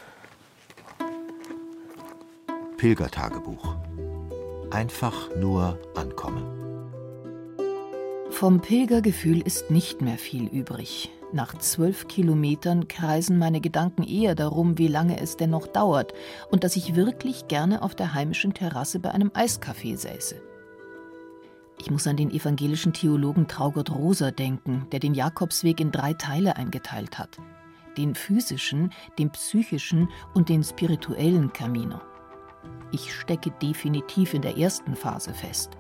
Pilgertagebuch. 2.78 3.76
Einfach 4.72 5.36
nur 5.36 5.78
ankommen. 5.96 6.44
Vom 8.32 8.62
Pilgergefühl 8.62 9.42
ist 9.42 9.70
nicht 9.70 10.02
mehr 10.02 10.18
viel 10.18 10.48
übrig. 10.48 11.12
Nach 11.34 11.58
zwölf 11.60 12.08
Kilometern 12.08 12.88
kreisen 12.88 13.38
meine 13.38 13.62
Gedanken 13.62 14.04
eher 14.04 14.36
darum, 14.36 14.78
wie 14.78 14.88
lange 14.88 15.20
es 15.20 15.38
denn 15.38 15.52
noch 15.52 15.68
dauert 15.68 16.14
und 16.50 16.64
dass 16.64 16.76
ich 16.76 16.96
wirklich 16.96 17.48
gerne 17.48 17.84
auf 17.84 17.94
der 17.94 18.14
heimischen 18.14 18.54
Terrasse 18.54 19.00
bei 19.00 19.12
einem 19.12 19.32
Eiskaffee 19.34 19.96
säße. 19.96 20.42
Ich 21.82 21.90
muss 21.90 22.06
an 22.06 22.16
den 22.16 22.30
evangelischen 22.30 22.94
Theologen 22.94 23.48
Traugott 23.48 23.90
Rosa 23.90 24.30
denken, 24.30 24.86
der 24.92 25.00
den 25.00 25.16
Jakobsweg 25.16 25.80
in 25.80 25.92
drei 25.92 26.14
Teile 26.14 26.56
eingeteilt 26.56 27.18
hat: 27.18 27.40
den 27.98 28.14
physischen, 28.14 28.92
den 29.18 29.32
psychischen 29.32 30.08
und 30.36 30.50
den 30.50 30.64
spirituellen 30.64 31.52
Camino. 31.54 32.00
Ich 32.92 33.12
stecke 33.16 33.50
definitiv 33.64 34.36
in 34.36 34.44
der 34.44 34.60
ersten 34.60 34.96
Phase 34.96 35.34
fest. 35.34 35.72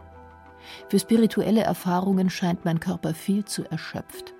Für 0.89 0.97
spirituelle 0.97 1.61
Erfahrungen 1.61 2.31
scheint 2.31 2.65
mein 2.65 2.79
Körper 2.79 3.13
viel 3.13 3.45
zu 3.45 3.63
erschöpft. 3.69 4.33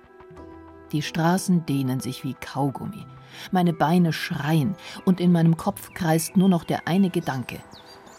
Die 0.90 1.02
Straßen 1.02 1.64
dehnen 1.64 2.00
sich 2.00 2.24
wie 2.24 2.34
Kaugummi. 2.34 3.06
Meine 3.52 3.72
Beine 3.72 4.12
schreien 4.12 4.74
und 5.04 5.20
in 5.20 5.30
meinem 5.30 5.56
Kopf 5.56 5.94
kreist 5.94 6.36
nur 6.36 6.48
noch 6.48 6.64
der 6.64 6.88
eine 6.88 7.10
Gedanke. 7.10 7.60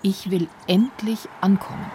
Ich 0.01 0.31
will 0.31 0.47
endlich 0.67 1.27
ankommen. 1.41 1.91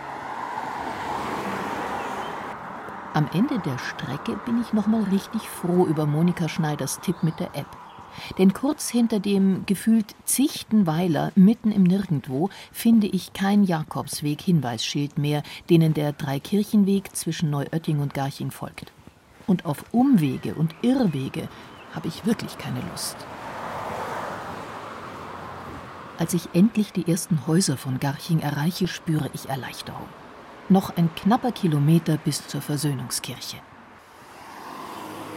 Am 3.19 3.29
Ende 3.35 3.59
der 3.59 3.77
Strecke 3.79 4.39
bin 4.47 4.61
ich 4.61 4.73
nochmal 4.73 5.03
richtig 5.03 5.43
froh 5.43 5.87
über 5.87 6.07
Monika 6.07 6.49
Schneiders 6.49 7.01
Tipp 7.01 7.25
mit 7.25 7.41
der 7.41 7.49
App. 7.57 7.67
Denn 8.39 8.53
kurz 8.53 8.91
hinter 8.91 9.19
dem 9.19 9.67
gefühlt 9.67 10.15
zichten 10.25 10.87
Weiler 10.87 11.33
mitten 11.35 11.73
im 11.73 11.83
Nirgendwo 11.83 12.49
finde 12.71 13.09
ich 13.09 13.33
kein 13.33 13.65
Jakobsweg-Hinweisschild 13.65 15.19
mehr, 15.19 15.43
denen 15.69 15.95
der 15.95 16.13
Dreikirchenweg 16.13 17.17
zwischen 17.17 17.51
Neuötting 17.51 17.99
und 17.99 18.15
Garching 18.15 18.53
folgt. 18.53 18.93
Und 19.49 19.65
auf 19.65 19.87
Umwege 19.91 20.55
und 20.55 20.77
Irrwege 20.83 21.49
habe 21.95 22.07
ich 22.07 22.25
wirklich 22.25 22.57
keine 22.57 22.83
Lust. 22.93 23.17
Als 26.19 26.35
ich 26.35 26.51
endlich 26.53 26.93
die 26.93 27.11
ersten 27.11 27.49
Häuser 27.49 27.77
von 27.77 27.99
Garching 27.99 28.39
erreiche, 28.39 28.87
spüre 28.87 29.29
ich 29.35 29.49
Erleichterung. 29.49 30.07
Noch 30.71 30.95
ein 30.97 31.15
knapper 31.15 31.53
Kilometer 31.53 32.19
bis 32.19 32.47
zur 32.47 32.61
Versöhnungskirche. 32.61 33.57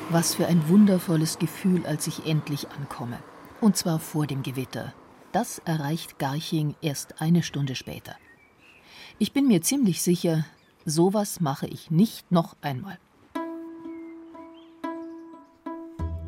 Was 0.09 0.35
für 0.35 0.45
ein 0.47 0.67
wundervolles 0.67 1.39
Gefühl, 1.39 1.85
als 1.85 2.05
ich 2.07 2.25
endlich 2.25 2.67
ankomme. 2.71 3.17
Und 3.61 3.77
zwar 3.77 3.99
vor 3.99 4.27
dem 4.27 4.43
Gewitter. 4.43 4.93
Das 5.31 5.59
erreicht 5.59 6.19
Garching 6.19 6.75
erst 6.81 7.21
eine 7.21 7.43
Stunde 7.43 7.75
später. 7.75 8.15
Ich 9.19 9.31
bin 9.31 9.47
mir 9.47 9.61
ziemlich 9.61 10.01
sicher, 10.01 10.45
sowas 10.85 11.39
mache 11.39 11.67
ich 11.67 11.91
nicht 11.91 12.29
noch 12.31 12.57
einmal. 12.61 12.97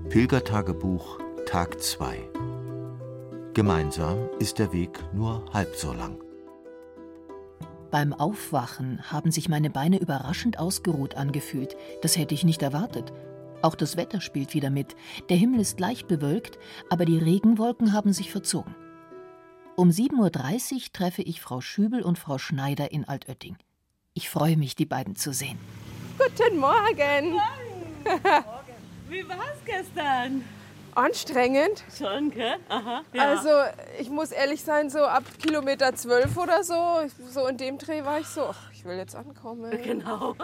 Pilgertagebuch 0.08 1.20
Tag 1.46 1.82
2 1.82 2.30
Gemeinsam 3.54 4.30
ist 4.40 4.60
der 4.60 4.72
Weg 4.72 5.04
nur 5.14 5.44
halb 5.54 5.76
so 5.76 5.92
lang. 5.92 6.24
Beim 7.94 8.12
Aufwachen 8.12 9.12
haben 9.12 9.32
sich 9.32 9.50
meine 9.50 9.70
Beine 9.70 10.00
überraschend 10.00 10.58
ausgeruht 10.58 11.14
angefühlt. 11.14 11.78
Das 12.02 12.18
hätte 12.18 12.34
ich 12.34 12.44
nicht 12.44 12.64
erwartet. 12.64 13.14
Auch 13.62 13.76
das 13.76 13.98
Wetter 13.98 14.20
spielt 14.20 14.56
wieder 14.56 14.72
mit. 14.72 14.96
Der 15.30 15.38
Himmel 15.38 15.60
ist 15.60 15.80
leicht 15.80 16.08
bewölkt, 16.08 16.58
aber 16.90 17.06
die 17.06 17.20
Regenwolken 17.20 17.94
haben 17.94 18.12
sich 18.12 18.32
verzogen. 18.32 18.74
Um 19.76 19.92
7.30 19.92 20.74
Uhr 20.74 20.82
treffe 20.92 21.22
ich 21.22 21.40
Frau 21.40 21.62
Schübel 21.62 22.02
und 22.02 22.18
Frau 22.18 22.40
Schneider 22.40 22.92
in 22.92 23.08
Altötting. 23.08 23.58
Ich 24.16 24.28
freue 24.28 24.58
mich, 24.58 24.76
die 24.76 24.88
beiden 24.88 25.16
zu 25.16 25.32
sehen. 25.32 25.60
Guten 26.18 26.58
Morgen. 26.58 27.34
Morgen. 27.34 28.74
Wie 29.08 29.30
war 29.30 29.38
es 29.54 29.66
gestern? 29.68 30.44
Anstrengend. 30.96 31.84
Schon, 31.98 32.32
gell? 32.32 32.56
Aha. 32.70 33.02
Ja. 33.14 33.30
Also, 33.30 33.50
ich 34.00 34.10
muss 34.10 34.32
ehrlich 34.32 34.64
sein, 34.64 34.90
so 34.90 35.00
ab 35.00 35.24
Kilometer 35.42 35.94
12 35.96 36.38
oder 36.38 36.64
so, 36.64 36.76
so 37.30 37.48
in 37.48 37.58
dem 37.58 37.78
Dreh 37.78 38.04
war 38.04 38.20
ich 38.20 38.28
so, 38.28 38.42
ach, 38.44 38.72
ich 38.74 38.86
will 38.86 38.98
jetzt 38.98 39.16
ankommen. 39.16 39.72
Genau. 39.84 40.36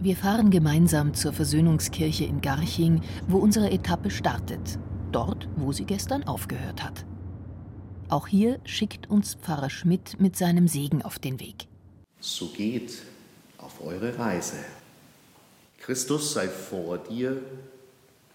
Wir 0.00 0.16
fahren 0.16 0.50
gemeinsam 0.50 1.14
zur 1.14 1.32
Versöhnungskirche 1.32 2.24
in 2.24 2.40
Garching, 2.40 3.00
wo 3.26 3.38
unsere 3.38 3.70
Etappe 3.70 4.10
startet. 4.10 4.78
Dort, 5.12 5.48
wo 5.56 5.72
sie 5.72 5.84
gestern 5.86 6.24
aufgehört 6.24 6.82
hat. 6.84 7.04
Auch 8.08 8.26
hier 8.26 8.60
schickt 8.64 9.08
uns 9.08 9.34
Pfarrer 9.34 9.70
Schmidt 9.70 10.20
mit 10.20 10.36
seinem 10.36 10.68
Segen 10.68 11.02
auf 11.02 11.18
den 11.18 11.40
Weg. 11.40 11.68
So 12.20 12.48
geht 12.48 12.98
auf 13.58 13.84
eure 13.84 14.18
Reise. 14.18 14.58
Christus 15.78 16.34
sei 16.34 16.48
vor 16.48 16.98
dir, 16.98 17.42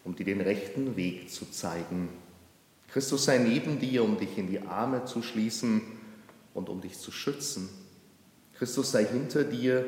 um 0.04 0.16
dir 0.16 0.26
den 0.26 0.42
rechten 0.42 0.96
Weg 0.96 1.30
zu 1.30 1.50
zeigen. 1.52 2.10
Christus 2.92 3.26
sei 3.26 3.38
neben 3.38 3.80
dir, 3.80 4.04
um 4.04 4.18
dich 4.18 4.38
in 4.38 4.48
die 4.48 4.62
Arme 4.62 5.06
zu 5.06 5.22
schließen 5.22 5.82
und 6.54 6.70
um 6.70 6.82
dich 6.82 6.98
zu 6.98 7.12
schützen. 7.12 7.70
Christus 8.58 8.92
sei 8.92 9.06
hinter 9.06 9.44
dir, 9.44 9.86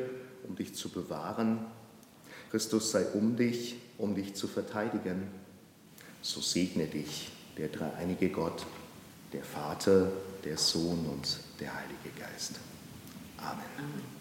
um 0.48 0.56
dich 0.56 0.74
zu 0.74 0.88
bewahren. 0.88 1.58
Christus 2.50 2.92
sei 2.92 3.04
um 3.06 3.36
dich, 3.36 3.76
um 3.98 4.14
dich 4.14 4.34
zu 4.34 4.46
verteidigen. 4.46 5.28
So 6.20 6.40
segne 6.40 6.86
dich 6.86 7.30
der 7.58 7.68
dreieinige 7.68 8.30
Gott, 8.30 8.64
der 9.32 9.44
Vater, 9.44 10.10
der 10.44 10.56
Sohn 10.56 11.06
und 11.06 11.38
der 11.60 11.74
Heilige 11.74 12.10
Geist. 12.18 12.60
Amen. 13.38 14.11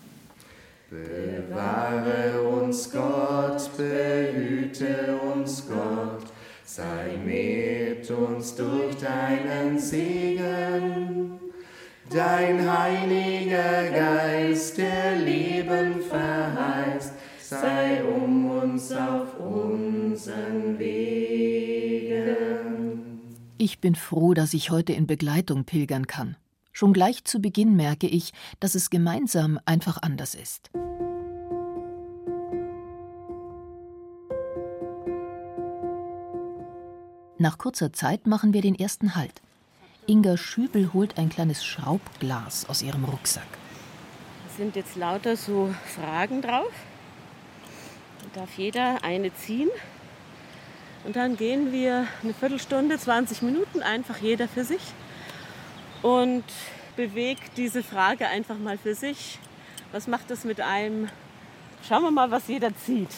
Bewahre 0.92 2.42
uns 2.42 2.92
Gott, 2.92 3.72
behüte 3.78 5.18
uns 5.34 5.66
Gott, 5.66 6.26
sei 6.66 7.16
mit 7.24 8.12
uns 8.12 8.54
durch 8.58 8.98
deinen 8.98 9.80
Segen. 9.80 11.40
Dein 12.10 12.70
heiliger 12.70 13.90
Geist, 13.90 14.80
der 14.80 15.16
Leben 15.16 16.02
verheißt, 16.02 17.14
sei 17.40 18.04
um 18.04 18.52
uns 18.52 18.92
auf 18.92 19.40
unseren 19.40 20.78
Wegen. 20.78 21.72
Ich 23.58 23.80
bin 23.80 23.96
froh, 23.96 24.34
dass 24.34 24.54
ich 24.54 24.72
heute 24.72 24.92
in 24.92 25.08
Begleitung 25.08 25.64
pilgern 25.64 26.06
kann. 26.06 26.36
Schon 26.82 26.94
gleich 26.94 27.26
zu 27.26 27.40
Beginn 27.40 27.76
merke 27.76 28.08
ich, 28.08 28.34
dass 28.60 28.74
es 28.74 28.90
gemeinsam 28.90 29.60
einfach 29.66 30.02
anders 30.02 30.34
ist. 30.34 30.72
Nach 37.38 37.60
kurzer 37.60 37.94
Zeit 37.94 38.26
machen 38.26 38.56
wir 38.56 38.64
den 38.64 38.74
ersten 38.74 39.14
Halt. 39.14 39.44
Inga 40.08 40.38
Schübel 40.38 40.92
holt 40.92 41.20
ein 41.20 41.30
kleines 41.30 41.64
Schraubglas 41.64 42.68
aus 42.68 42.82
ihrem 42.82 43.06
Rucksack. 43.06 43.46
Da 44.48 44.56
sind 44.58 44.76
jetzt 44.76 44.96
lauter 44.96 45.38
so 45.38 45.72
Fragen 45.86 46.42
drauf. 46.42 46.74
Da 48.34 48.40
darf 48.40 48.58
jeder 48.58 49.04
eine 49.04 49.32
ziehen. 49.36 49.70
Und 51.06 51.16
dann 51.16 51.38
gehen 51.38 51.72
wir 51.72 52.08
eine 52.24 52.34
Viertelstunde, 52.34 52.98
20 52.98 53.44
Minuten 53.44 53.84
einfach 53.84 54.18
jeder 54.18 54.48
für 54.48 54.64
sich 54.64 54.82
und 56.02 56.44
bewegt 56.96 57.58
diese 57.58 57.84
Frage 57.84 58.28
einfach 58.28 58.58
mal 58.58 58.78
für 58.78 58.96
sich. 58.96 59.40
Was 59.92 60.08
macht 60.08 60.30
das 60.30 60.44
mit 60.44 60.62
einem? 60.62 61.10
Schauen 61.88 62.04
wir 62.04 62.12
mal, 62.12 62.32
was 62.32 62.48
jeder 62.48 62.76
zieht. 62.76 63.12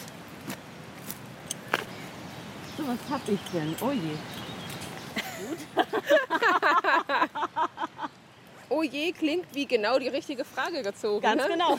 So, 2.76 2.86
was 2.86 2.98
hab 3.10 3.28
ich 3.28 3.40
denn? 3.52 3.74
Oh 3.80 3.90
je. 3.92 4.16
Gut. 5.46 5.58
oh 8.68 8.82
je 8.82 9.12
klingt 9.12 9.46
wie 9.54 9.66
genau 9.66 9.98
die 9.98 10.08
richtige 10.08 10.44
Frage 10.44 10.82
gezogen. 10.82 11.22
Ganz 11.22 11.42
ne? 11.42 11.48
genau. 11.48 11.78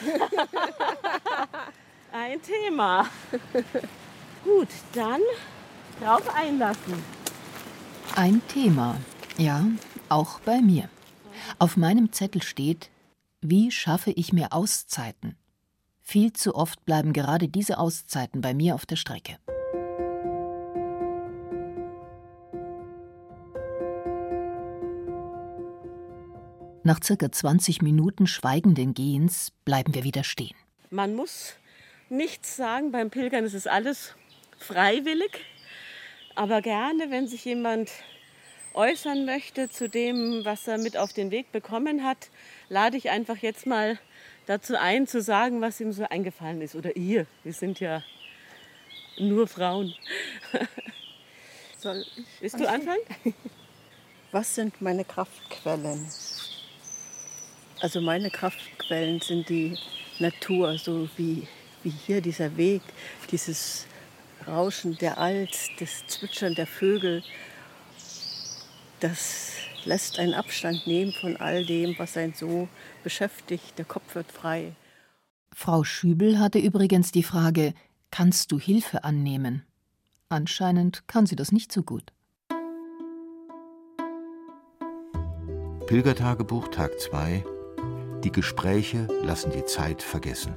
Ein 2.12 2.40
Thema. 2.40 3.06
Gut, 4.44 4.68
dann 4.94 5.20
drauf 6.00 6.22
einlassen. 6.34 7.04
Ein 8.14 8.40
Thema, 8.48 8.96
ja, 9.36 9.66
auch 10.08 10.40
bei 10.40 10.62
mir. 10.62 10.88
Auf 11.58 11.76
meinem 11.76 12.12
Zettel 12.12 12.42
steht, 12.42 12.90
wie 13.40 13.70
schaffe 13.70 14.10
ich 14.10 14.32
mir 14.32 14.52
Auszeiten? 14.52 15.36
Viel 16.02 16.32
zu 16.32 16.54
oft 16.54 16.84
bleiben 16.84 17.12
gerade 17.12 17.48
diese 17.48 17.78
Auszeiten 17.78 18.40
bei 18.40 18.54
mir 18.54 18.74
auf 18.74 18.86
der 18.86 18.96
Strecke. 18.96 19.38
Nach 26.84 27.02
circa 27.02 27.32
20 27.32 27.82
Minuten 27.82 28.28
schweigenden 28.28 28.94
Gehens 28.94 29.50
bleiben 29.64 29.92
wir 29.94 30.04
wieder 30.04 30.22
stehen. 30.22 30.54
Man 30.90 31.16
muss 31.16 31.54
nichts 32.08 32.54
sagen, 32.54 32.92
beim 32.92 33.10
Pilgern 33.10 33.44
ist 33.44 33.54
es 33.54 33.66
alles 33.66 34.14
freiwillig. 34.58 35.40
Aber 36.36 36.62
gerne, 36.62 37.10
wenn 37.10 37.26
sich 37.26 37.44
jemand 37.44 37.90
äußern 38.76 39.24
möchte 39.24 39.70
zu 39.70 39.88
dem, 39.88 40.44
was 40.44 40.68
er 40.68 40.78
mit 40.78 40.96
auf 40.96 41.12
den 41.12 41.30
Weg 41.30 41.50
bekommen 41.52 42.04
hat, 42.04 42.30
lade 42.68 42.96
ich 42.96 43.10
einfach 43.10 43.38
jetzt 43.38 43.66
mal 43.66 43.98
dazu 44.46 44.78
ein, 44.78 45.06
zu 45.06 45.20
sagen, 45.20 45.60
was 45.60 45.80
ihm 45.80 45.92
so 45.92 46.04
eingefallen 46.04 46.60
ist. 46.60 46.74
Oder 46.74 46.96
ihr, 46.96 47.26
wir 47.42 47.52
sind 47.52 47.80
ja 47.80 48.02
nur 49.18 49.48
Frauen. 49.48 49.94
Soll 51.78 52.04
ich 52.16 52.24
Willst 52.40 52.60
du 52.60 52.68
anfangen? 52.68 53.00
Was 54.32 54.54
sind 54.54 54.82
meine 54.82 55.04
Kraftquellen? 55.04 56.06
Also 57.80 58.00
meine 58.00 58.30
Kraftquellen 58.30 59.20
sind 59.20 59.48
die 59.48 59.78
Natur, 60.18 60.76
so 60.78 61.08
wie, 61.16 61.46
wie 61.82 61.90
hier 61.90 62.20
dieser 62.20 62.56
Weg, 62.56 62.82
dieses 63.30 63.86
Rauschen 64.46 64.96
der 64.98 65.18
Alz, 65.18 65.68
das 65.78 66.06
Zwitschern 66.06 66.54
der 66.54 66.66
Vögel. 66.66 67.22
Das 69.08 69.52
lässt 69.84 70.18
einen 70.18 70.34
Abstand 70.34 70.84
nehmen 70.88 71.12
von 71.12 71.36
all 71.36 71.64
dem, 71.64 71.94
was 71.96 72.16
einen 72.16 72.34
so 72.34 72.66
beschäftigt. 73.04 73.78
Der 73.78 73.84
Kopf 73.84 74.16
wird 74.16 74.32
frei. 74.32 74.74
Frau 75.54 75.84
Schübel 75.84 76.40
hatte 76.40 76.58
übrigens 76.58 77.12
die 77.12 77.22
Frage, 77.22 77.72
kannst 78.10 78.50
du 78.50 78.58
Hilfe 78.58 79.04
annehmen? 79.04 79.62
Anscheinend 80.28 81.06
kann 81.06 81.24
sie 81.24 81.36
das 81.36 81.52
nicht 81.52 81.70
so 81.70 81.84
gut. 81.84 82.12
Pilgertagebuch 85.86 86.66
Tag 86.68 86.98
2 86.98 87.44
Die 88.24 88.32
Gespräche 88.32 89.06
lassen 89.22 89.52
die 89.52 89.64
Zeit 89.66 90.02
vergessen. 90.02 90.56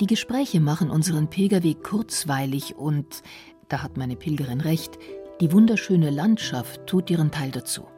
Die 0.00 0.06
Gespräche 0.06 0.58
machen 0.58 0.90
unseren 0.90 1.30
Pilgerweg 1.30 1.84
kurzweilig 1.84 2.74
und, 2.74 3.22
da 3.68 3.84
hat 3.84 3.96
meine 3.96 4.16
Pilgerin 4.16 4.60
recht, 4.60 4.98
die 5.40 5.52
wunderschöne 5.52 6.10
Landschaft 6.10 6.86
tut 6.86 7.10
ihren 7.10 7.30
Teil 7.30 7.50
dazu. 7.50 7.88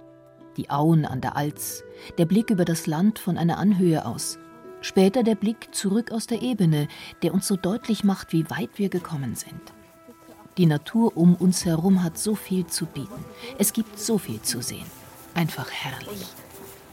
Die 0.57 0.70
Auen 0.70 1.05
an 1.05 1.20
der 1.20 1.37
Alz, 1.37 1.85
der 2.16 2.25
Blick 2.25 2.51
über 2.51 2.64
das 2.64 2.87
Land 2.87 3.18
von 3.18 3.37
einer 3.37 3.59
Anhöhe 3.59 4.07
aus, 4.07 4.38
später 4.81 5.22
der 5.22 5.35
Blick 5.35 5.75
zurück 5.75 6.12
aus 6.12 6.27
der 6.27 6.40
Ebene, 6.40 6.88
der 7.22 7.35
uns 7.35 7.46
so 7.46 7.57
deutlich 7.57 8.05
macht, 8.05 8.33
wie 8.33 8.49
weit 8.49 8.70
wir 8.77 8.88
gekommen 8.88 9.35
sind. 9.35 9.61
Die 10.57 10.64
Natur 10.64 11.14
um 11.16 11.35
uns 11.35 11.66
herum 11.66 12.03
hat 12.03 12.16
so 12.16 12.35
viel 12.35 12.66
zu 12.66 12.87
bieten. 12.87 13.25
Es 13.59 13.75
gibt 13.75 13.99
so 13.99 14.16
viel 14.16 14.40
zu 14.40 14.62
sehen. 14.62 14.87
Einfach 15.35 15.70
herrlich. 15.70 16.27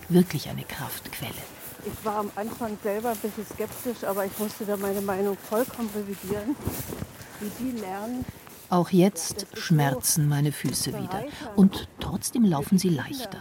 Wirklich 0.10 0.50
eine 0.50 0.64
Kraftquelle. 0.64 1.32
Ich 1.86 2.06
war 2.06 2.18
am 2.18 2.32
Anfang 2.36 2.78
selber 2.84 3.12
ein 3.12 3.18
bisschen 3.18 3.46
skeptisch, 3.46 4.04
aber 4.04 4.26
ich 4.26 4.38
musste 4.38 4.66
da 4.66 4.76
meine 4.76 5.00
Meinung 5.00 5.38
vollkommen 5.38 5.90
revidieren. 5.96 6.56
Wie 7.40 7.52
die 7.64 7.80
lernen, 7.80 8.26
Auch 8.74 8.90
jetzt 8.90 9.46
schmerzen 9.54 10.28
meine 10.28 10.52
Füße 10.52 10.94
wieder. 10.94 11.26
Und 11.56 11.88
trotzdem 12.00 12.44
laufen 12.44 12.80
sie 12.80 12.90
leichter. 12.90 13.38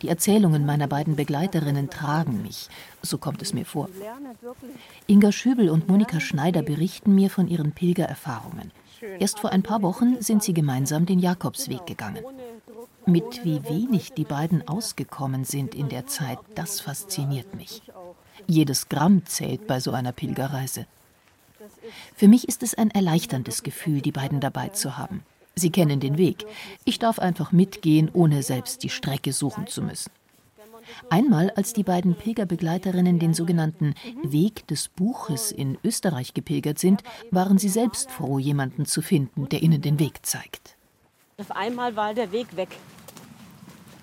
Die 0.00 0.08
Erzählungen 0.08 0.64
meiner 0.64 0.88
beiden 0.88 1.14
Begleiterinnen 1.14 1.90
tragen 1.90 2.40
mich. 2.40 2.70
So 3.02 3.18
kommt 3.18 3.42
es 3.42 3.52
mir 3.52 3.66
vor. 3.66 3.90
Inga 5.06 5.30
Schübel 5.30 5.68
und 5.68 5.88
Monika 5.88 6.20
Schneider 6.20 6.62
berichten 6.62 7.14
mir 7.14 7.28
von 7.28 7.48
ihren 7.48 7.72
Pilgererfahrungen. 7.72 8.72
Erst 9.18 9.40
vor 9.40 9.50
ein 9.50 9.62
paar 9.62 9.82
Wochen 9.82 10.22
sind 10.22 10.42
sie 10.42 10.54
gemeinsam 10.54 11.04
den 11.04 11.18
Jakobsweg 11.18 11.84
gegangen. 11.84 12.24
Mit 13.04 13.44
wie 13.44 13.62
wenig 13.68 14.14
die 14.14 14.24
beiden 14.24 14.66
ausgekommen 14.66 15.44
sind 15.44 15.74
in 15.74 15.90
der 15.90 16.06
Zeit, 16.06 16.38
das 16.54 16.80
fasziniert 16.80 17.54
mich. 17.54 17.82
Jedes 18.46 18.88
Gramm 18.88 19.26
zählt 19.26 19.66
bei 19.66 19.80
so 19.80 19.90
einer 19.90 20.12
Pilgerreise. 20.12 20.86
Für 22.14 22.28
mich 22.28 22.48
ist 22.48 22.62
es 22.62 22.74
ein 22.74 22.90
erleichterndes 22.90 23.62
Gefühl, 23.62 24.00
die 24.00 24.12
beiden 24.12 24.40
dabei 24.40 24.68
zu 24.68 24.98
haben. 24.98 25.22
Sie 25.54 25.70
kennen 25.70 26.00
den 26.00 26.18
Weg. 26.18 26.46
Ich 26.84 26.98
darf 26.98 27.18
einfach 27.18 27.52
mitgehen, 27.52 28.10
ohne 28.12 28.42
selbst 28.42 28.82
die 28.82 28.88
Strecke 28.88 29.32
suchen 29.32 29.66
zu 29.66 29.82
müssen. 29.82 30.10
Einmal, 31.10 31.50
als 31.50 31.72
die 31.72 31.84
beiden 31.84 32.14
Pilgerbegleiterinnen 32.14 33.18
den 33.18 33.34
sogenannten 33.34 33.94
Weg 34.22 34.66
des 34.66 34.88
Buches 34.88 35.52
in 35.52 35.78
Österreich 35.84 36.34
gepilgert 36.34 36.78
sind, 36.78 37.02
waren 37.30 37.58
sie 37.58 37.68
selbst 37.68 38.10
froh, 38.10 38.38
jemanden 38.38 38.86
zu 38.86 39.02
finden, 39.02 39.48
der 39.48 39.62
ihnen 39.62 39.80
den 39.80 39.98
Weg 39.98 40.24
zeigt. 40.26 40.76
Auf 41.38 41.50
einmal 41.52 41.96
war 41.96 42.14
der 42.14 42.32
Weg 42.32 42.56
weg. 42.56 42.70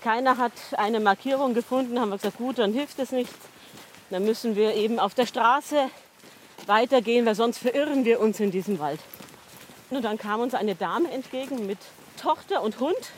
Keiner 0.00 0.38
hat 0.38 0.52
eine 0.78 1.00
Markierung 1.00 1.52
gefunden, 1.52 1.98
haben 2.00 2.10
wir 2.10 2.16
gesagt, 2.16 2.38
gut, 2.38 2.58
dann 2.58 2.72
hilft 2.72 2.98
es 2.98 3.12
nichts. 3.12 3.36
Dann 4.08 4.24
müssen 4.24 4.56
wir 4.56 4.74
eben 4.74 4.98
auf 4.98 5.14
der 5.14 5.26
Straße 5.26 5.88
weitergehen, 6.68 7.26
weil 7.26 7.34
sonst 7.34 7.58
verirren 7.58 8.04
wir 8.04 8.20
uns 8.20 8.40
in 8.40 8.50
diesem 8.50 8.78
Wald. 8.78 9.00
Und 9.90 10.04
dann 10.04 10.18
kam 10.18 10.40
uns 10.40 10.54
eine 10.54 10.74
Dame 10.74 11.10
entgegen 11.10 11.66
mit 11.66 11.78
Tochter 12.20 12.62
und 12.62 12.78
Hund 12.80 13.10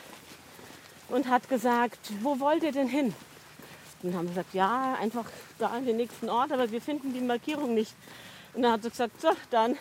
und 1.09 1.27
hat 1.27 1.49
gesagt, 1.49 1.99
wo 2.21 2.39
wollt 2.39 2.63
ihr 2.63 2.71
denn 2.71 2.87
hin? 2.87 3.13
Und 4.01 4.11
dann 4.11 4.15
haben 4.15 4.25
wir 4.25 4.31
gesagt, 4.31 4.53
ja, 4.53 4.97
einfach 4.99 5.25
da 5.59 5.67
an 5.67 5.85
den 5.85 5.97
nächsten 5.97 6.29
Ort, 6.29 6.51
aber 6.51 6.71
wir 6.71 6.81
finden 6.81 7.13
die 7.13 7.21
Markierung 7.21 7.73
nicht. 7.73 7.93
Und 8.53 8.63
dann 8.63 8.73
hat 8.73 8.83
sie 8.83 8.89
gesagt, 8.89 9.21
so, 9.21 9.29
dann 9.49 9.77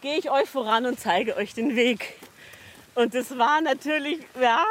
gehe 0.00 0.18
ich 0.18 0.30
euch 0.30 0.48
voran 0.48 0.84
und 0.86 0.98
zeige 1.00 1.36
euch 1.36 1.54
den 1.54 1.76
Weg. 1.76 2.14
Und 2.94 3.14
es 3.14 3.36
war 3.38 3.60
natürlich, 3.60 4.20
ja, 4.40 4.64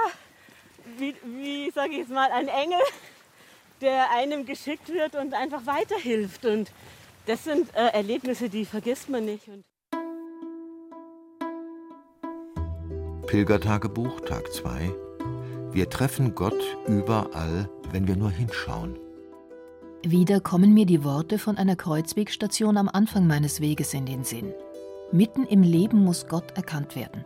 wie, 0.97 1.15
wie 1.23 1.71
sage 1.71 1.91
ich 1.91 1.97
jetzt 1.99 2.11
mal, 2.11 2.31
ein 2.31 2.47
Engel, 2.47 2.79
der 3.81 4.11
einem 4.11 4.45
geschickt 4.45 4.89
wird 4.89 5.15
und 5.15 5.33
einfach 5.33 5.65
weiterhilft. 5.65 6.45
Und 6.45 6.71
das 7.25 7.43
sind 7.43 7.73
äh, 7.75 7.87
Erlebnisse, 7.93 8.49
die 8.49 8.65
vergisst 8.65 9.09
man 9.09 9.25
nicht. 9.25 9.47
Und 9.47 9.63
Pilgertagebuch, 13.27 14.21
Tag 14.21 14.51
2. 14.53 14.93
Wir 15.71 15.89
treffen 15.89 16.35
Gott 16.35 16.77
überall, 16.87 17.69
wenn 17.91 18.07
wir 18.07 18.15
nur 18.15 18.31
hinschauen. 18.31 18.97
Wieder 20.03 20.39
kommen 20.39 20.73
mir 20.73 20.85
die 20.85 21.03
Worte 21.03 21.39
von 21.39 21.57
einer 21.57 21.75
Kreuzwegstation 21.75 22.77
am 22.77 22.87
Anfang 22.87 23.25
meines 23.25 23.59
Weges 23.59 23.93
in 23.93 24.05
den 24.05 24.23
Sinn. 24.23 24.53
Mitten 25.11 25.45
im 25.45 25.63
Leben 25.63 26.03
muss 26.03 26.27
Gott 26.27 26.51
erkannt 26.55 26.95
werden. 26.95 27.25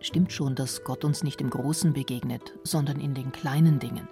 Stimmt 0.00 0.32
schon, 0.32 0.54
dass 0.54 0.84
Gott 0.84 1.04
uns 1.04 1.22
nicht 1.22 1.40
im 1.40 1.50
Großen 1.50 1.92
begegnet, 1.92 2.54
sondern 2.64 3.00
in 3.00 3.14
den 3.14 3.32
kleinen 3.32 3.78
Dingen. 3.78 4.08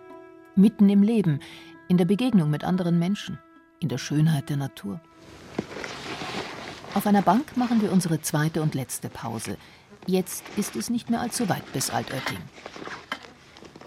Mitten 0.57 0.89
im 0.89 1.03
Leben, 1.03 1.41
in 1.89 1.97
der 1.97 2.05
Begegnung 2.05 2.51
mit 2.51 2.65
anderen 2.65 2.99
Menschen, 2.99 3.39
in 3.81 3.89
der 3.89 3.99
Schönheit 3.99 4.49
der 4.49 4.57
Natur. 4.57 5.01
Auf 6.95 7.07
einer 7.07 7.23
Bank 7.23 7.57
machen 7.57 7.83
wir 7.83 7.93
unsere 7.93 8.21
zweite 8.23 8.63
und 8.63 8.75
letzte 8.75 9.09
Pause. 9.09 9.57
Jetzt 10.07 10.45
ist 10.57 10.77
es 10.77 10.91
nicht 10.91 11.11
mehr 11.11 11.21
allzu 11.21 11.49
weit 11.49 11.73
bis 11.73 11.91
Altötting. 11.91 12.39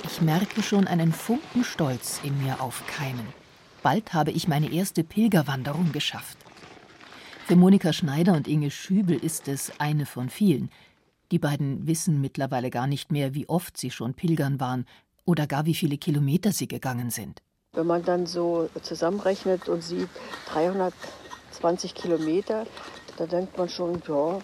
Ich 0.03 0.21
merke 0.21 0.61
schon 0.63 0.87
einen 0.87 1.13
Funken 1.13 1.63
Stolz 1.63 2.19
in 2.23 2.41
mir 2.43 2.61
aufkeimen. 2.61 3.27
Bald 3.83 4.13
habe 4.13 4.31
ich 4.31 4.47
meine 4.47 4.71
erste 4.71 5.03
Pilgerwanderung 5.03 5.91
geschafft. 5.91 6.37
Für 7.45 7.55
Monika 7.55 7.93
Schneider 7.93 8.33
und 8.33 8.47
Inge 8.47 8.71
Schübel 8.71 9.17
ist 9.17 9.47
es 9.47 9.79
eine 9.79 10.05
von 10.05 10.29
vielen. 10.29 10.69
Die 11.31 11.39
beiden 11.39 11.87
wissen 11.87 12.19
mittlerweile 12.19 12.69
gar 12.69 12.87
nicht 12.87 13.11
mehr, 13.11 13.33
wie 13.33 13.47
oft 13.47 13.77
sie 13.77 13.91
schon 13.91 14.15
pilgern 14.15 14.59
waren 14.59 14.85
oder 15.23 15.47
gar 15.47 15.65
wie 15.65 15.75
viele 15.75 15.97
Kilometer 15.97 16.51
sie 16.51 16.67
gegangen 16.67 17.09
sind. 17.09 17.41
Wenn 17.77 17.85
man 17.85 18.03
dann 18.03 18.25
so 18.25 18.71
zusammenrechnet 18.81 19.69
und 19.69 19.83
sieht 19.83 20.09
320 20.51 21.93
Kilometer, 21.93 22.65
da 23.17 23.27
denkt 23.27 23.55
man 23.55 23.69
schon, 23.69 24.01
ja, 24.07 24.39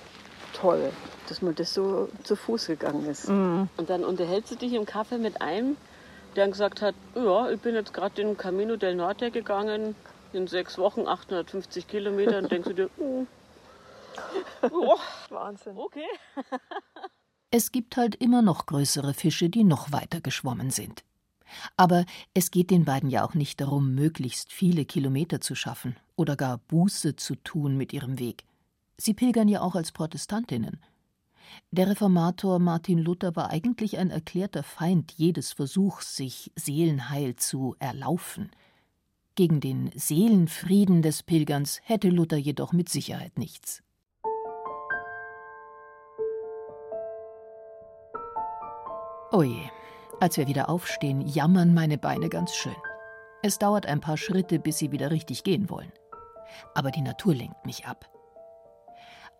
toll, 0.54 0.92
dass 1.28 1.42
man 1.42 1.56
das 1.56 1.74
so 1.74 2.10
zu 2.22 2.36
Fuß 2.36 2.68
gegangen 2.68 3.08
ist. 3.08 3.30
Mhm. 3.30 3.70
Und 3.76 3.90
dann 3.90 4.06
unterhältst 4.06 4.52
du 4.52 4.56
dich 4.56 4.74
im 4.74 4.86
Kaffee 4.86 5.18
mit 5.18 5.42
einem, 5.42 5.78
der 6.36 6.48
gesagt 6.48 6.84
hat, 6.84 6.94
ja, 7.16 7.50
ich 7.50 7.60
bin 7.60 7.74
jetzt 7.74 7.92
gerade 7.92 8.14
den 8.14 8.38
Camino 8.38 8.76
del 8.76 8.94
Norte 8.94 9.32
gegangen, 9.32 9.96
in 10.32 10.46
sechs 10.46 10.78
Wochen 10.78 11.08
850 11.08 11.88
Kilometer. 11.88 12.38
Und 12.38 12.52
denkst 12.52 12.68
du 12.68 12.76
dir, 12.76 12.90
uh, 13.00 13.26
oh, 14.72 14.98
Wahnsinn. 15.30 15.76
Okay. 15.76 16.06
es 17.50 17.72
gibt 17.72 17.98
halt 17.98 18.14
immer 18.14 18.44
noch 18.44 18.68
größere 18.68 19.16
Fische, 19.16 19.50
die 19.50 19.64
noch 19.64 19.92
weiter 19.92 20.22
geschwommen 20.22 20.70
sind. 20.70 21.04
Aber 21.78 22.06
es 22.34 22.52
geht 22.52 22.72
den 22.72 22.86
beiden 22.86 23.10
ja 23.10 23.26
auch 23.26 23.34
nicht 23.34 23.62
darum, 23.62 23.96
möglichst 23.96 24.52
viele 24.52 24.86
Kilometer 24.86 25.42
zu 25.42 25.56
schaffen 25.56 25.96
oder 26.16 26.36
gar 26.36 26.58
Buße 26.58 27.16
zu 27.16 27.36
tun 27.36 27.78
mit 27.78 27.94
ihrem 27.94 28.20
Weg. 28.20 28.46
Sie 28.98 29.14
pilgern 29.14 29.48
ja 29.48 29.62
auch 29.62 29.76
als 29.76 29.92
Protestantinnen. 29.92 30.80
Der 31.72 31.90
Reformator 31.90 32.60
Martin 32.60 33.00
Luther 33.00 33.36
war 33.36 33.50
eigentlich 33.50 33.98
ein 33.98 34.10
erklärter 34.10 34.64
Feind 34.64 35.12
jedes 35.14 35.54
Versuchs, 35.54 36.16
sich 36.16 36.52
Seelenheil 36.56 37.36
zu 37.36 37.76
erlaufen. 37.80 38.52
Gegen 39.36 39.60
den 39.60 39.92
Seelenfrieden 39.96 41.02
des 41.02 41.24
Pilgerns 41.24 41.82
hätte 41.84 42.10
Luther 42.10 42.38
jedoch 42.38 42.72
mit 42.72 42.90
Sicherheit 42.90 43.38
nichts. 43.38 43.82
Oje, 49.32 49.72
als 50.24 50.38
wir 50.38 50.48
wieder 50.48 50.70
aufstehen, 50.70 51.20
jammern 51.20 51.74
meine 51.74 51.98
Beine 51.98 52.30
ganz 52.30 52.56
schön. 52.56 52.76
Es 53.42 53.60
dauert 53.60 53.86
ein 53.86 54.00
paar 54.00 54.16
Schritte, 54.16 54.58
bis 54.58 54.78
sie 54.78 54.94
wieder 54.94 55.12
richtig 55.12 55.44
gehen 55.44 55.70
wollen. 55.70 55.92
Aber 56.74 56.92
die 56.92 57.02
Natur 57.02 57.36
lenkt 57.36 57.66
mich 57.66 57.88
ab. 57.88 58.10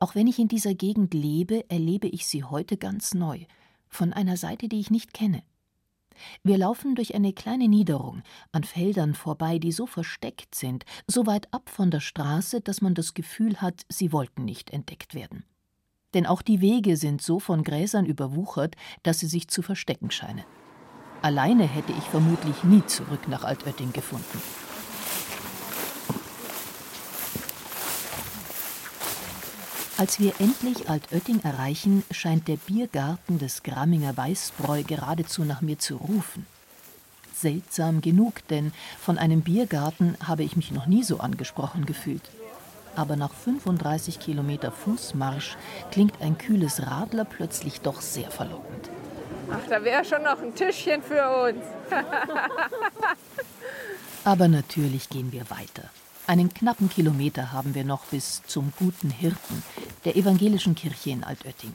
Auch 0.02 0.14
wenn 0.14 0.28
ich 0.28 0.40
in 0.40 0.50
dieser 0.50 0.74
Gegend 0.74 1.14
lebe, 1.14 1.64
erlebe 1.70 2.10
ich 2.10 2.28
sie 2.28 2.44
heute 2.44 2.76
ganz 2.76 3.14
neu, 3.14 3.46
von 3.88 4.12
einer 4.12 4.36
Seite, 4.36 4.68
die 4.68 4.82
ich 4.82 4.92
nicht 4.92 5.14
kenne. 5.14 5.44
Wir 6.44 6.58
laufen 6.58 6.96
durch 6.96 7.16
eine 7.16 7.32
kleine 7.32 7.70
Niederung, 7.70 8.22
an 8.52 8.66
Feldern 8.66 9.14
vorbei, 9.14 9.60
die 9.60 9.72
so 9.72 9.86
versteckt 9.86 10.54
sind, 10.54 10.84
so 11.08 11.26
weit 11.26 11.48
ab 11.54 11.70
von 11.70 11.92
der 11.92 12.02
Straße, 12.02 12.60
dass 12.60 12.82
man 12.82 12.94
das 12.94 13.14
Gefühl 13.14 13.62
hat, 13.62 13.86
sie 13.88 14.12
wollten 14.12 14.44
nicht 14.44 14.70
entdeckt 14.72 15.16
werden. 15.16 15.46
Denn 16.14 16.26
auch 16.26 16.42
die 16.42 16.60
Wege 16.60 16.98
sind 16.98 17.22
so 17.22 17.40
von 17.40 17.64
Gräsern 17.64 18.06
überwuchert, 18.06 18.76
dass 19.02 19.20
sie 19.20 19.28
sich 19.28 19.48
zu 19.48 19.62
verstecken 19.62 20.12
scheinen. 20.12 20.44
Alleine 21.24 21.64
hätte 21.64 21.94
ich 21.94 22.04
vermutlich 22.04 22.66
nie 22.66 22.86
zurück 22.86 23.30
nach 23.30 23.46
Altötting 23.46 23.94
gefunden. 23.94 24.42
Als 29.98 30.20
wir 30.20 30.34
endlich 30.40 30.90
Altötting 30.90 31.40
erreichen, 31.46 32.04
scheint 32.12 32.50
der 32.50 32.58
Biergarten 32.58 33.40
des 33.40 33.64
Gramminger 33.64 34.18
Weißbräu 34.18 34.84
geradezu 34.84 35.46
nach 35.46 35.62
mir 35.62 35.80
zu 35.80 35.96
rufen. 35.96 36.46
Seltsam 37.34 38.02
genug, 38.02 38.46
denn 38.50 38.74
von 39.00 39.18
einem 39.18 39.44
Biergarten 39.44 40.18
habe 40.28 40.44
ich 40.44 40.58
mich 40.58 40.72
noch 40.72 40.88
nie 40.88 41.04
so 41.04 41.22
angesprochen 41.22 41.86
gefühlt. 41.86 42.30
Aber 42.98 43.16
nach 43.16 43.34
35 43.34 44.20
Kilometer 44.20 44.74
Fußmarsch 44.74 45.56
klingt 45.90 46.22
ein 46.22 46.38
kühles 46.38 46.86
Radler 46.86 47.24
plötzlich 47.24 47.80
doch 47.80 48.02
sehr 48.02 48.30
verlockend. 48.30 48.90
Ach, 49.52 49.68
da 49.70 49.84
wäre 49.84 50.04
schon 50.04 50.24
noch 50.24 50.42
ein 50.42 50.56
Tischchen 50.56 51.02
für 51.02 51.48
uns. 51.48 51.64
Aber 54.24 54.48
natürlich 54.48 55.10
gehen 55.10 55.32
wir 55.32 55.50
weiter. 55.50 55.90
Einen 56.26 56.54
knappen 56.54 56.90
Kilometer 56.90 57.52
haben 57.52 57.76
wir 57.76 57.84
noch 57.84 58.06
bis 58.06 58.42
zum 58.48 58.72
Guten 58.80 59.10
Hirten, 59.10 59.62
der 60.06 60.16
evangelischen 60.16 60.74
Kirche 60.76 61.10
in 61.10 61.24
Altötting. 61.24 61.74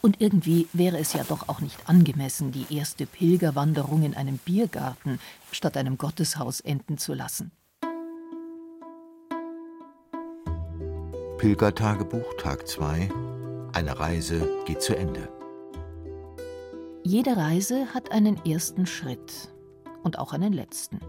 Und 0.00 0.20
irgendwie 0.20 0.68
wäre 0.72 0.98
es 0.98 1.12
ja 1.12 1.24
doch 1.24 1.48
auch 1.48 1.60
nicht 1.60 1.88
angemessen, 1.88 2.52
die 2.52 2.66
erste 2.74 3.06
Pilgerwanderung 3.06 4.02
in 4.02 4.14
einem 4.14 4.38
Biergarten 4.38 5.18
statt 5.50 5.76
einem 5.76 5.98
Gotteshaus 5.98 6.60
enden 6.60 6.98
zu 6.98 7.14
lassen. 7.14 7.52
Pilgertagebuch 11.38 12.34
Tag 12.38 12.68
2 12.68 13.08
Eine 13.72 13.98
Reise 13.98 14.48
geht 14.64 14.82
zu 14.82 14.96
Ende. 14.96 15.41
Jede 17.04 17.36
Reise 17.36 17.92
hat 17.92 18.12
einen 18.12 18.36
ersten 18.46 18.86
Schritt 18.86 19.52
und 20.04 20.20
auch 20.20 20.32
einen 20.32 20.52
letzten. 20.52 21.00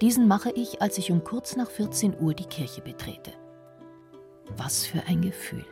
Diesen 0.00 0.26
mache 0.26 0.50
ich, 0.50 0.80
als 0.80 0.96
ich 0.96 1.12
um 1.12 1.24
kurz 1.24 1.56
nach 1.56 1.68
14 1.68 2.18
Uhr 2.18 2.32
die 2.32 2.46
Kirche 2.46 2.80
betrete. 2.80 3.32
Was 4.56 4.86
für 4.86 5.02
ein 5.06 5.20
Gefühl. 5.20 5.66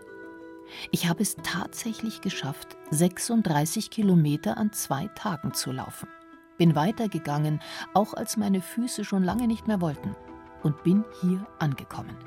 Ich 0.91 1.09
habe 1.09 1.23
es 1.23 1.37
tatsächlich 1.43 2.21
geschafft, 2.21 2.77
36 2.91 3.89
Kilometer 3.89 4.59
an 4.59 4.71
zwei 4.73 5.09
Tagen 5.15 5.55
zu 5.55 5.73
laufen. 5.73 6.11
Bin 6.59 6.75
weitergegangen, 6.75 7.61
auch 7.95 8.13
als 8.13 8.37
meine 8.37 8.61
Füße 8.61 9.03
schon 9.03 9.25
lange 9.25 9.47
nicht 9.47 9.67
mehr 9.67 9.81
wollten, 9.81 10.15
und 10.63 10.83
bin 10.83 11.07
hier 11.23 11.47
angekommen. 11.59 12.19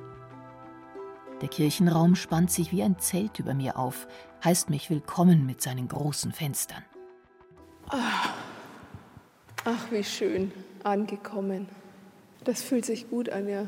Der 1.41 1.49
Kirchenraum 1.49 2.15
spannt 2.15 2.49
sich 2.49 2.71
wie 2.71 2.81
ein 2.81 2.97
Zelt 2.97 3.37
über 3.37 3.53
mir 3.53 3.77
auf, 3.77 4.07
heißt 4.43 4.71
mich 4.71 4.89
willkommen 4.89 5.45
mit 5.45 5.61
seinen 5.61 5.87
großen 5.87 6.31
Fenstern. 6.31 6.83
Ach, 7.93 8.33
ach 9.65 9.91
wie 9.91 10.03
schön 10.03 10.53
angekommen. 10.83 11.67
Das 12.45 12.63
fühlt 12.63 12.85
sich 12.85 13.09
gut 13.09 13.29
an, 13.29 13.49
ja. 13.49 13.67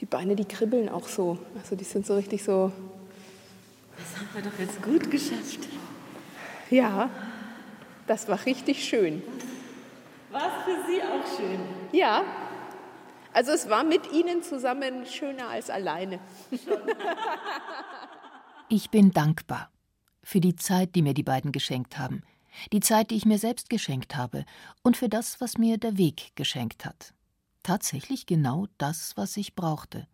Die 0.00 0.06
Beine, 0.06 0.34
die 0.34 0.46
kribbeln 0.46 0.88
auch 0.88 1.06
so. 1.06 1.38
Also 1.56 1.76
die 1.76 1.84
sind 1.84 2.06
so 2.06 2.14
richtig 2.14 2.42
so. 2.42 2.72
Das 3.98 4.18
haben 4.18 4.28
wir 4.32 4.42
doch 4.50 4.58
jetzt 4.58 4.82
gut 4.82 5.10
geschafft. 5.10 5.60
Ja, 6.70 7.10
das 8.06 8.28
war 8.28 8.46
richtig 8.46 8.82
schön. 8.82 9.22
War 10.30 10.46
es 10.46 10.64
für 10.64 10.90
Sie 10.90 11.02
auch 11.02 11.36
schön? 11.36 11.60
Ja. 11.92 12.24
Also 13.34 13.52
es 13.52 13.68
war 13.68 13.84
mit 13.84 14.10
Ihnen 14.10 14.42
zusammen 14.42 15.04
schöner 15.04 15.48
als 15.48 15.68
alleine. 15.68 16.18
ich 18.70 18.90
bin 18.90 19.10
dankbar 19.10 19.70
für 20.22 20.40
die 20.40 20.56
Zeit, 20.56 20.94
die 20.94 21.02
mir 21.02 21.14
die 21.14 21.22
beiden 21.22 21.52
geschenkt 21.52 21.98
haben 21.98 22.22
die 22.72 22.80
Zeit, 22.80 23.10
die 23.10 23.16
ich 23.16 23.26
mir 23.26 23.38
selbst 23.38 23.70
geschenkt 23.70 24.16
habe, 24.16 24.44
und 24.82 24.96
für 24.96 25.08
das, 25.08 25.40
was 25.40 25.58
mir 25.58 25.78
der 25.78 25.98
Weg 25.98 26.32
geschenkt 26.34 26.84
hat. 26.84 27.14
Tatsächlich 27.62 28.26
genau 28.26 28.66
das, 28.78 29.16
was 29.16 29.36
ich 29.36 29.54
brauchte. 29.54 30.06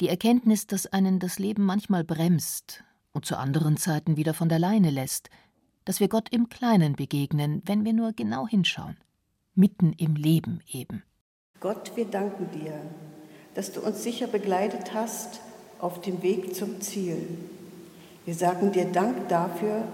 Die 0.00 0.08
Erkenntnis, 0.08 0.66
dass 0.66 0.86
einen 0.86 1.18
das 1.18 1.38
Leben 1.38 1.64
manchmal 1.64 2.04
bremst 2.04 2.82
und 3.12 3.26
zu 3.26 3.36
anderen 3.36 3.76
Zeiten 3.76 4.16
wieder 4.16 4.34
von 4.34 4.48
der 4.48 4.58
Leine 4.58 4.90
lässt, 4.90 5.30
dass 5.84 6.00
wir 6.00 6.08
Gott 6.08 6.28
im 6.30 6.48
Kleinen 6.48 6.96
begegnen, 6.96 7.62
wenn 7.64 7.84
wir 7.84 7.92
nur 7.92 8.12
genau 8.12 8.46
hinschauen. 8.46 8.96
Mitten 9.54 9.92
im 9.94 10.16
Leben 10.16 10.60
eben. 10.70 11.02
Gott, 11.60 11.92
wir 11.96 12.04
danken 12.04 12.50
dir, 12.52 12.80
dass 13.54 13.72
du 13.72 13.80
uns 13.80 14.02
sicher 14.02 14.26
begleitet 14.26 14.94
hast 14.94 15.40
auf 15.80 16.00
dem 16.00 16.22
Weg 16.22 16.54
zum 16.54 16.80
Ziel. 16.80 17.26
Wir 18.24 18.34
sagen 18.34 18.72
dir 18.72 18.84
Dank 18.84 19.28
dafür, 19.28 19.88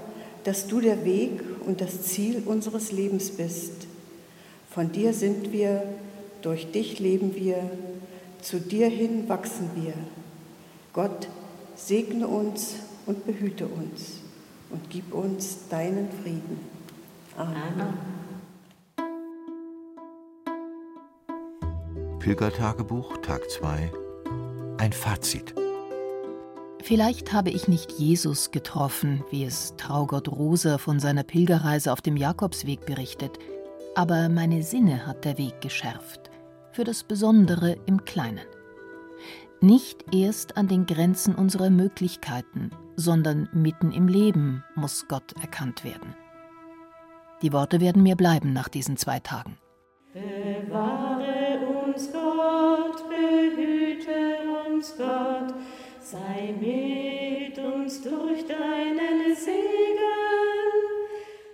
dass 0.45 0.67
du 0.67 0.81
der 0.81 1.05
Weg 1.05 1.41
und 1.67 1.81
das 1.81 2.03
Ziel 2.03 2.43
unseres 2.45 2.93
Lebens 2.93 3.31
bist. 3.31 3.73
Von 4.71 4.93
dir 4.93 5.13
sind 5.13 5.53
wir, 5.53 5.83
durch 6.43 6.71
dich 6.71 6.99
leben 6.99 7.35
wir, 7.35 7.71
zu 8.43 8.61
dir 8.61 8.89
hin 8.89 9.29
wachsen 9.29 9.71
wir. 9.75 9.95
Gott, 10.93 11.29
segne 11.77 12.29
uns 12.29 12.75
und 13.07 13.27
behüte 13.27 13.67
uns 13.67 14.21
und 14.71 14.91
gib 14.91 15.15
uns 15.15 15.69
deinen 15.71 16.09
Frieden. 16.23 16.61
Amen. 17.37 18.15
Pilgertagebuch, 22.19 23.19
Tag 23.19 23.51
2. 23.51 23.91
Ein 24.79 24.93
Fazit. 24.93 25.55
Vielleicht 26.85 27.33
habe 27.33 27.49
ich 27.49 27.67
nicht 27.67 27.93
Jesus 27.93 28.51
getroffen, 28.51 29.25
wie 29.31 29.45
es 29.45 29.75
Traugott 29.79 30.29
Rosa 30.29 30.77
von 30.77 31.01
seiner 31.01 31.23
Pilgerreise 31.23 31.91
auf 31.91 32.03
dem 32.03 32.15
Jakobsweg 32.15 32.85
berichtet, 32.85 33.39
aber 33.95 34.29
meine 34.29 34.63
Sinne 34.63 35.07
hat 35.07 35.25
der 35.25 35.39
Weg 35.39 35.63
geschärft, 35.63 36.31
für 36.73 36.85
das 36.85 37.03
Besondere 37.03 37.79
im 37.87 38.05
Kleinen. 38.05 38.45
Nicht 39.63 40.15
erst 40.15 40.59
an 40.59 40.69
den 40.69 40.85
Grenzen 40.85 41.35
unserer 41.35 41.71
Möglichkeiten, 41.71 42.71
sondern 42.97 43.49
mitten 43.55 43.91
im 43.91 44.07
Leben 44.07 44.63
muss 44.75 45.09
Gott 45.09 45.33
erkannt 45.41 45.85
werden. 45.85 46.15
Die 47.41 47.55
Worte 47.55 47.81
werden 47.81 48.03
mir 48.03 48.15
bleiben 48.15 48.53
nach 48.53 48.69
diesen 48.69 48.99
zwei 48.99 49.21
Tagen. 49.21 49.57
Bewahre 50.13 51.67
uns 51.87 52.13
Gott, 52.13 53.09
behüte 53.09 54.37
uns 54.69 54.95
Gott, 54.99 55.55
sei 56.05 56.55
mit 56.61 57.59
uns 57.59 58.03
durch 58.03 58.47
deinen 58.47 59.35
Segen. 59.35 59.55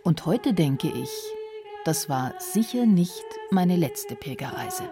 Und 0.03 0.27
heute 0.27 0.53
denke 0.53 0.89
ich, 0.89 1.11
das 1.85 2.09
war 2.09 2.35
sicher 2.39 2.85
nicht 2.85 3.25
meine 3.51 3.77
letzte 3.77 4.17
Pilgerreise. 4.17 4.91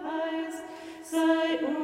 Sei 1.03 1.65
uns 1.67 1.78